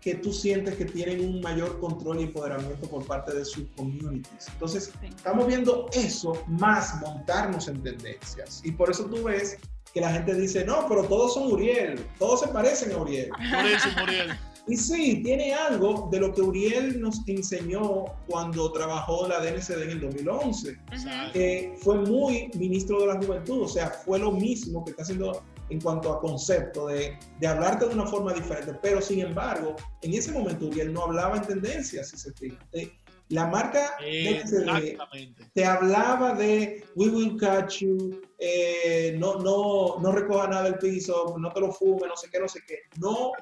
que 0.00 0.16
tú 0.16 0.32
sientes 0.32 0.74
que 0.74 0.86
tienen 0.86 1.20
un 1.24 1.40
mayor 1.40 1.78
control 1.78 2.18
y 2.20 2.22
empoderamiento 2.24 2.88
por 2.88 3.06
parte 3.06 3.32
de 3.32 3.44
sus 3.44 3.64
communities. 3.76 4.48
Entonces, 4.54 4.92
Sí. 5.00 5.06
estamos 5.06 5.46
viendo 5.46 5.86
eso 5.92 6.42
más 6.48 7.00
montarnos 7.00 7.68
en 7.68 7.80
tendencias. 7.80 8.60
Y 8.64 8.72
por 8.72 8.90
eso 8.90 9.04
tú 9.04 9.22
ves 9.22 9.56
que 9.94 10.00
la 10.00 10.10
gente 10.10 10.34
dice, 10.34 10.64
no, 10.64 10.86
pero 10.88 11.04
todos 11.04 11.34
son 11.34 11.44
Uriel, 11.52 12.04
todos 12.18 12.40
se 12.40 12.48
parecen 12.48 12.90
a 12.90 12.96
Uriel. 12.98 13.28
por 13.28 13.66
eso, 13.66 13.88
Muriel. 14.00 14.36
Y 14.66 14.76
sí, 14.76 15.22
tiene 15.22 15.52
algo 15.52 16.08
de 16.10 16.20
lo 16.20 16.32
que 16.32 16.40
Uriel 16.40 16.98
nos 17.00 17.20
enseñó 17.26 18.04
cuando 18.26 18.72
trabajó 18.72 19.28
la 19.28 19.40
DNCD 19.40 19.82
en 19.82 19.90
el 19.90 20.00
2011, 20.00 20.70
Ujú. 20.70 21.32
que 21.34 21.74
fue 21.82 21.98
muy 21.98 22.50
ministro 22.58 23.00
de 23.00 23.06
la 23.08 23.16
juventud, 23.16 23.62
o 23.62 23.68
sea, 23.68 23.90
fue 23.90 24.18
lo 24.18 24.32
mismo 24.32 24.82
que 24.84 24.92
está 24.92 25.02
haciendo 25.02 25.42
en 25.70 25.80
cuanto 25.80 26.12
a 26.12 26.20
concepto 26.20 26.86
de, 26.86 27.18
de 27.40 27.46
hablarte 27.46 27.86
de 27.88 27.94
una 27.94 28.06
forma 28.06 28.32
diferente, 28.32 28.72
pero 28.82 29.00
sin 29.02 29.20
embargo, 29.20 29.76
en 30.02 30.14
ese 30.14 30.32
momento 30.32 30.66
Uriel 30.66 30.92
no 30.92 31.04
hablaba 31.04 31.36
en 31.36 31.42
tendencias, 31.42 32.08
si 32.10 32.16
se 32.16 32.32
fijan. 32.32 32.58
Eh, 32.72 32.90
La 33.28 33.46
marca 33.46 33.96
Exactamente. 34.04 35.50
te 35.54 35.64
hablaba 35.64 36.34
de 36.34 36.84
we 36.94 37.08
will 37.08 37.38
catch 37.38 37.78
you, 37.78 38.20
eh, 38.38 39.16
no, 39.18 39.36
no, 39.36 39.98
no 39.98 40.12
recoja 40.12 40.46
nada 40.48 40.64
del 40.64 40.78
piso, 40.78 41.34
no 41.38 41.50
te 41.50 41.60
lo 41.60 41.72
fume, 41.72 42.06
no 42.06 42.16
sé 42.16 42.28
qué, 42.30 42.38
no 42.38 42.48
sé 42.48 42.60
qué. 42.66 42.80
No, 42.98 43.32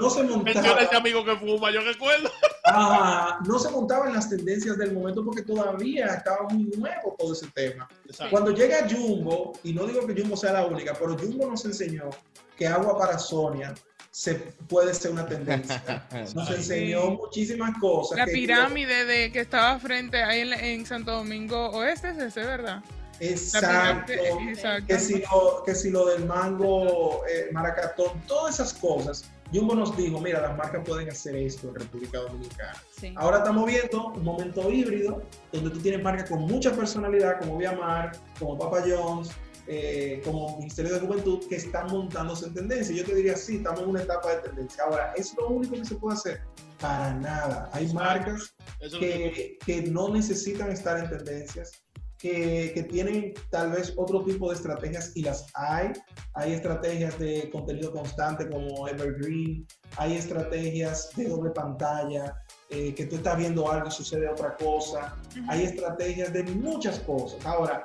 no 0.00 0.10
se 0.10 0.22
montaba, 0.24 0.80
ese 0.80 0.96
amigo 0.96 1.24
que 1.24 1.34
fuma, 1.36 1.70
yo 1.70 1.80
recuerdo. 1.80 2.30
ajá, 2.64 3.38
no 3.46 3.58
se 3.58 3.70
montaba 3.70 4.06
en 4.06 4.14
las 4.14 4.28
tendencias 4.28 4.76
del 4.76 4.92
momento 4.92 5.24
porque 5.24 5.42
todavía 5.42 6.06
estaba 6.06 6.46
muy 6.50 6.64
nuevo 6.76 7.16
todo 7.18 7.32
ese 7.32 7.46
tema. 7.54 7.88
Exacto. 8.04 8.30
Cuando 8.30 8.50
llega 8.50 8.86
Jumbo, 8.88 9.54
y 9.64 9.72
no 9.72 9.86
digo 9.86 10.06
que 10.06 10.20
Jumbo 10.20 10.36
sea 10.36 10.52
la 10.52 10.66
única, 10.66 10.92
pero 10.92 11.16
Jumbo 11.16 11.46
nos 11.46 11.64
enseñó 11.64 12.10
que 12.56 12.66
agua 12.66 12.98
para 12.98 13.18
Sonia 13.18 13.74
se 14.12 14.34
puede 14.68 14.92
ser 14.94 15.10
una 15.10 15.26
tendencia. 15.26 16.06
Nos 16.34 16.50
enseñó 16.50 17.12
muchísimas 17.12 17.76
cosas. 17.80 18.18
La 18.18 18.26
que- 18.26 18.32
pirámide 18.32 19.06
de 19.06 19.32
que 19.32 19.40
estaba 19.40 19.78
frente 19.80 20.22
ahí 20.22 20.40
en, 20.40 20.52
en 20.52 20.86
Santo 20.86 21.12
Domingo 21.12 21.70
Oeste, 21.70 22.10
es 22.10 22.18
ese, 22.18 22.40
¿verdad? 22.40 22.82
Exacto. 23.20 24.12
Exacto. 24.12 24.86
Que 24.86 24.98
si 24.98 25.20
lo, 25.20 25.62
que 25.64 25.74
si 25.74 25.90
lo 25.90 26.06
del 26.06 26.26
mango, 26.26 27.24
eh, 27.26 27.48
maracatón, 27.52 28.20
todas 28.26 28.54
esas 28.54 28.74
cosas. 28.74 29.24
Jumbo 29.52 29.74
nos 29.74 29.94
dijo, 29.96 30.18
mira, 30.18 30.40
las 30.40 30.56
marcas 30.56 30.82
pueden 30.84 31.10
hacer 31.10 31.36
esto 31.36 31.68
en 31.68 31.74
República 31.74 32.18
Dominicana. 32.20 32.74
Sí. 32.98 33.12
Ahora 33.16 33.38
estamos 33.38 33.66
viendo 33.66 34.06
un 34.08 34.24
momento 34.24 34.70
híbrido 34.70 35.22
donde 35.52 35.70
tú 35.70 35.78
tienes 35.80 36.02
marcas 36.02 36.28
con 36.28 36.40
mucha 36.40 36.72
personalidad, 36.72 37.38
como 37.38 37.58
Viamar, 37.58 38.12
como 38.38 38.58
Papa 38.58 38.82
John's, 38.86 39.30
eh, 39.66 40.20
como 40.24 40.58
Ministerio 40.58 40.94
de 40.94 41.00
Juventud, 41.00 41.46
que 41.48 41.56
están 41.56 41.86
montándose 41.86 42.46
en 42.46 42.54
tendencia. 42.54 42.94
Yo 42.94 43.04
te 43.04 43.14
diría, 43.14 43.36
sí, 43.36 43.56
estamos 43.56 43.82
en 43.82 43.90
una 43.90 44.02
etapa 44.02 44.30
de 44.30 44.48
tendencia. 44.48 44.84
Ahora, 44.84 45.12
¿es 45.16 45.34
lo 45.36 45.48
único 45.48 45.76
que 45.76 45.84
se 45.84 45.94
puede 45.96 46.16
hacer? 46.16 46.40
Para 46.80 47.14
nada. 47.14 47.70
Hay 47.72 47.92
marcas 47.92 48.54
que, 48.98 49.58
que 49.64 49.82
no 49.82 50.08
necesitan 50.08 50.70
estar 50.70 50.98
en 50.98 51.08
tendencias, 51.08 51.70
que, 52.18 52.72
que 52.74 52.82
tienen 52.84 53.34
tal 53.50 53.72
vez 53.72 53.92
otro 53.96 54.24
tipo 54.24 54.48
de 54.50 54.56
estrategias 54.56 55.12
y 55.14 55.22
las 55.22 55.46
hay. 55.54 55.92
Hay 56.34 56.52
estrategias 56.52 57.18
de 57.18 57.50
contenido 57.50 57.92
constante 57.92 58.48
como 58.48 58.88
Evergreen, 58.88 59.66
hay 59.96 60.16
estrategias 60.16 61.10
de 61.16 61.28
doble 61.28 61.50
pantalla, 61.50 62.34
eh, 62.70 62.94
que 62.94 63.04
tú 63.06 63.16
estás 63.16 63.36
viendo 63.36 63.70
algo 63.70 63.88
y 63.88 63.90
sucede 63.90 64.26
otra 64.28 64.56
cosa, 64.56 65.14
hay 65.48 65.64
estrategias 65.64 66.32
de 66.32 66.42
muchas 66.44 67.00
cosas. 67.00 67.44
Ahora, 67.44 67.84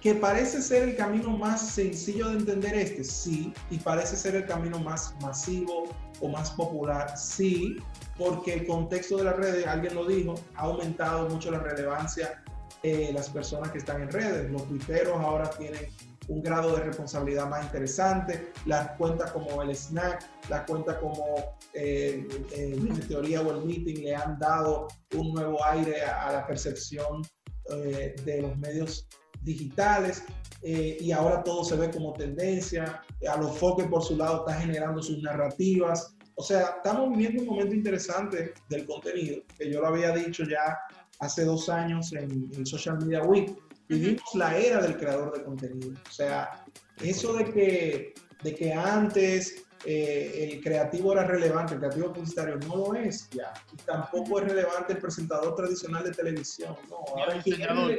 que 0.00 0.14
parece 0.14 0.62
ser 0.62 0.88
el 0.88 0.96
camino 0.96 1.36
más 1.36 1.70
sencillo 1.70 2.28
de 2.28 2.38
entender 2.38 2.74
este, 2.74 3.04
sí, 3.04 3.52
y 3.70 3.78
parece 3.78 4.16
ser 4.16 4.36
el 4.36 4.46
camino 4.46 4.78
más 4.78 5.14
masivo 5.20 5.88
o 6.20 6.28
más 6.28 6.50
popular, 6.52 7.16
sí, 7.16 7.76
porque 8.16 8.54
el 8.54 8.66
contexto 8.66 9.16
de 9.16 9.24
las 9.24 9.36
redes, 9.36 9.66
alguien 9.66 9.94
lo 9.94 10.06
dijo, 10.06 10.34
ha 10.56 10.62
aumentado 10.62 11.28
mucho 11.28 11.50
la 11.50 11.60
relevancia 11.60 12.42
eh, 12.82 13.10
las 13.12 13.28
personas 13.28 13.70
que 13.72 13.78
están 13.78 14.02
en 14.02 14.10
redes. 14.10 14.50
Los 14.50 14.66
tuiteros 14.68 15.16
ahora 15.18 15.50
tienen 15.50 15.86
un 16.28 16.42
grado 16.42 16.76
de 16.76 16.84
responsabilidad 16.84 17.48
más 17.48 17.64
interesante. 17.64 18.52
Las 18.66 18.92
cuentas 18.92 19.32
como 19.32 19.62
el 19.62 19.74
Snack, 19.74 20.24
las 20.48 20.64
cuentas 20.64 20.96
como 20.98 21.56
eh, 21.72 22.26
eh, 22.52 22.78
Teoría 23.08 23.40
o 23.40 23.50
el 23.50 23.64
Meeting 23.64 24.04
le 24.04 24.14
han 24.14 24.38
dado 24.38 24.88
un 25.14 25.32
nuevo 25.34 25.64
aire 25.64 26.04
a, 26.04 26.28
a 26.28 26.32
la 26.32 26.46
percepción 26.46 27.22
eh, 27.70 28.14
de 28.24 28.42
los 28.42 28.56
medios 28.58 29.06
digitales. 29.48 30.22
eh, 30.62 30.96
y 31.00 31.12
ahora 31.12 31.42
todo 31.44 31.64
se 31.64 31.76
ve 31.76 31.90
como 31.90 32.12
tendencia. 32.14 33.00
A 33.28 33.36
los 33.36 33.56
foques 33.58 33.86
por 33.86 34.02
su 34.02 34.16
lado 34.16 34.44
está 34.44 34.60
generando 34.60 35.02
sus 35.02 35.22
narrativas. 35.22 36.16
O 36.34 36.42
sea, 36.42 36.74
estamos 36.76 37.10
viviendo 37.10 37.42
un 37.42 37.48
momento 37.48 37.74
interesante 37.74 38.54
del 38.68 38.86
contenido, 38.86 39.42
que 39.56 39.70
yo 39.70 39.80
lo 39.80 39.88
había 39.88 40.12
dicho 40.12 40.44
ya 40.44 40.78
hace 41.20 41.44
dos 41.44 41.68
años 41.68 42.12
en, 42.12 42.50
en 42.54 42.66
Social 42.66 42.98
Media 42.98 43.22
Week. 43.22 43.56
Vivimos 43.88 44.34
la 44.34 44.56
era 44.56 44.80
del 44.80 44.96
creador 44.96 45.36
de 45.36 45.44
contenido. 45.44 45.92
O 46.08 46.12
sea, 46.12 46.64
eso 47.02 47.32
de 47.34 47.44
que, 47.52 48.14
de 48.42 48.54
que 48.54 48.72
antes 48.72 49.64
eh, 49.84 50.50
el 50.52 50.60
creativo 50.60 51.12
era 51.12 51.24
relevante, 51.24 51.74
el 51.74 51.80
creativo 51.80 52.12
publicitario 52.12 52.56
no 52.68 52.76
lo 52.76 52.94
es 52.94 53.28
ya. 53.30 53.52
Y 53.72 53.76
tampoco 53.84 54.40
es 54.40 54.48
relevante 54.48 54.92
el 54.94 54.98
presentador 54.98 55.54
tradicional 55.54 56.04
de 56.04 56.10
televisión. 56.10 56.76
No, 56.90 57.04
Ni 57.16 57.52
el 57.52 57.62
ahora 57.68 57.98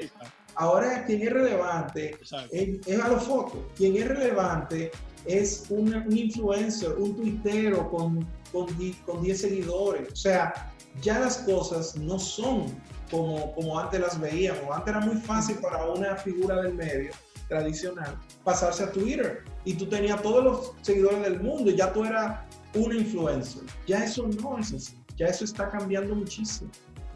ahora 0.55 1.05
quien 1.05 1.21
es 1.21 1.31
relevante 1.33 2.17
es, 2.51 2.88
es 2.88 2.99
a 3.01 3.07
los 3.07 3.23
focos. 3.23 3.59
Quien 3.75 3.95
es 3.97 4.07
relevante 4.07 4.91
es 5.25 5.65
un, 5.69 5.93
un 5.93 6.17
influencer, 6.17 6.91
un 6.97 7.15
tuitero 7.15 7.89
con, 7.89 8.25
con, 8.51 8.67
con 9.05 9.21
10 9.21 9.41
seguidores. 9.41 10.12
O 10.12 10.15
sea, 10.15 10.71
ya 11.01 11.19
las 11.19 11.39
cosas 11.39 11.95
no 11.95 12.19
son 12.19 12.65
como, 13.12 13.53
como 13.55 13.79
antes 13.79 13.99
las 13.99 14.19
veíamos. 14.19 14.63
Antes 14.75 14.95
era 14.95 15.05
muy 15.05 15.15
fácil 15.17 15.57
para 15.57 15.85
una 15.88 16.15
figura 16.15 16.62
del 16.62 16.73
medio 16.73 17.12
tradicional 17.47 18.15
pasarse 18.43 18.83
a 18.83 18.91
Twitter 18.91 19.43
y 19.65 19.73
tú 19.73 19.88
tenías 19.88 20.21
todos 20.21 20.43
los 20.43 20.73
seguidores 20.83 21.21
del 21.23 21.39
mundo 21.41 21.71
y 21.71 21.75
ya 21.75 21.91
tú 21.91 22.05
eras 22.05 22.41
un 22.75 22.95
influencer. 22.95 23.63
Ya 23.88 24.03
eso 24.03 24.27
no 24.41 24.57
es 24.59 24.71
así. 24.73 24.99
Ya 25.17 25.27
eso 25.27 25.43
está 25.45 25.67
cambiando 25.69 26.15
muchísimo. 26.15 26.69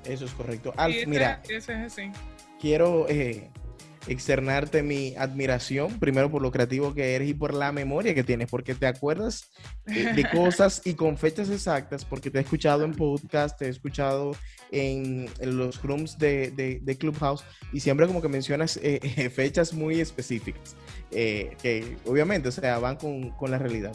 Eso 0.04 0.26
es 0.26 0.32
correcto. 0.34 0.74
Y 0.76 0.82
Alf, 0.82 0.96
ese- 0.98 1.06
mira, 1.08 1.41
ese 1.48 1.58
es 1.58 1.69
así. 1.93 2.12
Quiero 2.63 3.08
eh, 3.10 3.49
externarte 4.08 4.84
mi 4.84 5.15
admiración, 5.17 5.99
primero 5.99 6.32
por 6.32 6.41
lo 6.41 6.49
creativo 6.49 6.93
que 6.93 7.13
eres 7.15 7.28
y 7.30 7.34
por 7.34 7.54
la 7.54 7.73
memoria 7.73 8.15
que 8.15 8.23
tienes, 8.23 8.49
porque 8.49 8.73
te 8.73 8.88
acuerdas 8.88 9.49
eh, 9.86 10.13
de 10.15 10.30
cosas 10.32 10.82
y 10.86 10.93
con 10.93 11.17
fechas 11.17 11.49
exactas, 11.49 12.06
porque 12.06 12.32
te 12.32 12.38
he 12.38 12.41
escuchado 12.41 12.86
en 12.86 12.93
podcast, 12.93 13.60
te 13.60 13.65
he 13.65 13.69
escuchado 13.69 14.32
en, 14.71 15.30
en 15.39 15.58
los 15.58 15.82
rooms 15.84 16.17
de, 16.17 16.52
de- 16.52 16.80
de 16.82 16.97
Clubhouse 16.97 17.43
y 17.73 17.82
siempre 17.82 18.08
como 18.08 18.21
que 18.21 18.30
mencionas 18.30 18.80
eh, 18.82 19.30
fechas 19.36 19.73
muy 19.73 19.99
específicas, 19.99 20.78
eh, 21.12 21.56
que 21.62 21.97
obviamente, 22.06 22.47
o 22.47 22.52
sea, 22.54 22.80
van 22.80 22.95
con, 22.95 23.32
con 23.32 23.52
la 23.52 23.58
realidad. 23.58 23.93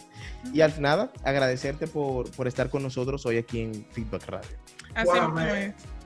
Y 0.53 0.61
al 0.61 0.79
nada, 0.81 1.11
agradecerte 1.25 1.87
por, 1.87 2.31
por 2.33 2.47
estar 2.49 2.69
con 2.69 2.83
nosotros 2.83 3.25
hoy 3.25 3.39
aquí 3.39 3.61
en 3.63 3.87
Feedback 3.93 4.27
Radio. 4.27 4.51
Así 4.95 5.09
mismo 5.11 5.41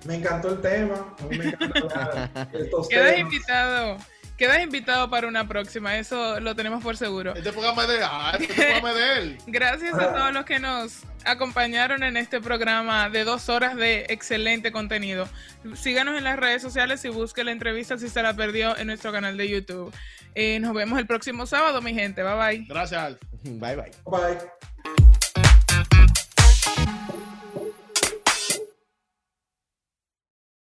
me- 0.05 0.15
encantó 0.17 0.51
el 0.53 0.61
tema. 0.61 1.15
A 1.19 1.23
mí 1.25 1.39
me 1.39 1.45
encanta 1.47 1.79
hablar 1.79 2.49
de 2.53 2.61
estos 2.63 2.89
Quedas 2.89 3.15
temas. 3.15 3.21
invitado. 3.33 3.97
Quedas 4.39 4.63
invitado 4.63 5.09
para 5.09 5.29
una 5.29 5.47
próxima, 5.47 5.99
eso 5.99 6.41
lo 6.41 6.57
tenemos 6.57 6.83
por 6.83 6.97
seguro. 6.97 7.33
Este 7.37 7.53
programa 7.53 7.83
es 7.83 7.89
de, 7.89 7.99
ah, 8.03 8.37
este 8.41 8.55
programa 8.55 8.91
es 8.91 8.97
de 8.97 9.19
él. 9.19 9.39
Gracias 9.47 9.95
a 9.95 10.13
todos 10.13 10.33
los 10.33 10.45
que 10.47 10.59
nos 10.59 11.01
acompañaron 11.25 12.03
en 12.03 12.17
este 12.17 12.41
programa 12.41 13.09
de 13.09 13.23
dos 13.23 13.49
horas 13.49 13.77
de 13.77 14.07
excelente 14.09 14.73
contenido. 14.73 15.29
Síganos 15.77 16.17
en 16.19 16.25
las 16.25 16.39
redes 16.41 16.61
sociales 16.61 17.05
y 17.05 17.09
busque 17.11 17.45
la 17.45 17.53
entrevista 17.53 17.99
si 17.99 18.09
se 18.09 18.21
la 18.23 18.35
perdió 18.35 18.77
en 18.77 18.89
nuestro 18.89 19.13
canal 19.13 19.37
de 19.37 19.49
YouTube. 19.49 19.95
Eh, 20.35 20.59
nos 20.59 20.75
vemos 20.75 20.99
el 20.99 21.07
próximo 21.07 21.47
sábado, 21.47 21.81
mi 21.81 21.95
gente. 21.95 22.25
Bye 22.25 22.35
bye. 22.57 22.67
Gracias. 22.69 23.17
Bye 23.45 23.77
bye. 23.77 23.91
Bye. 24.07 24.72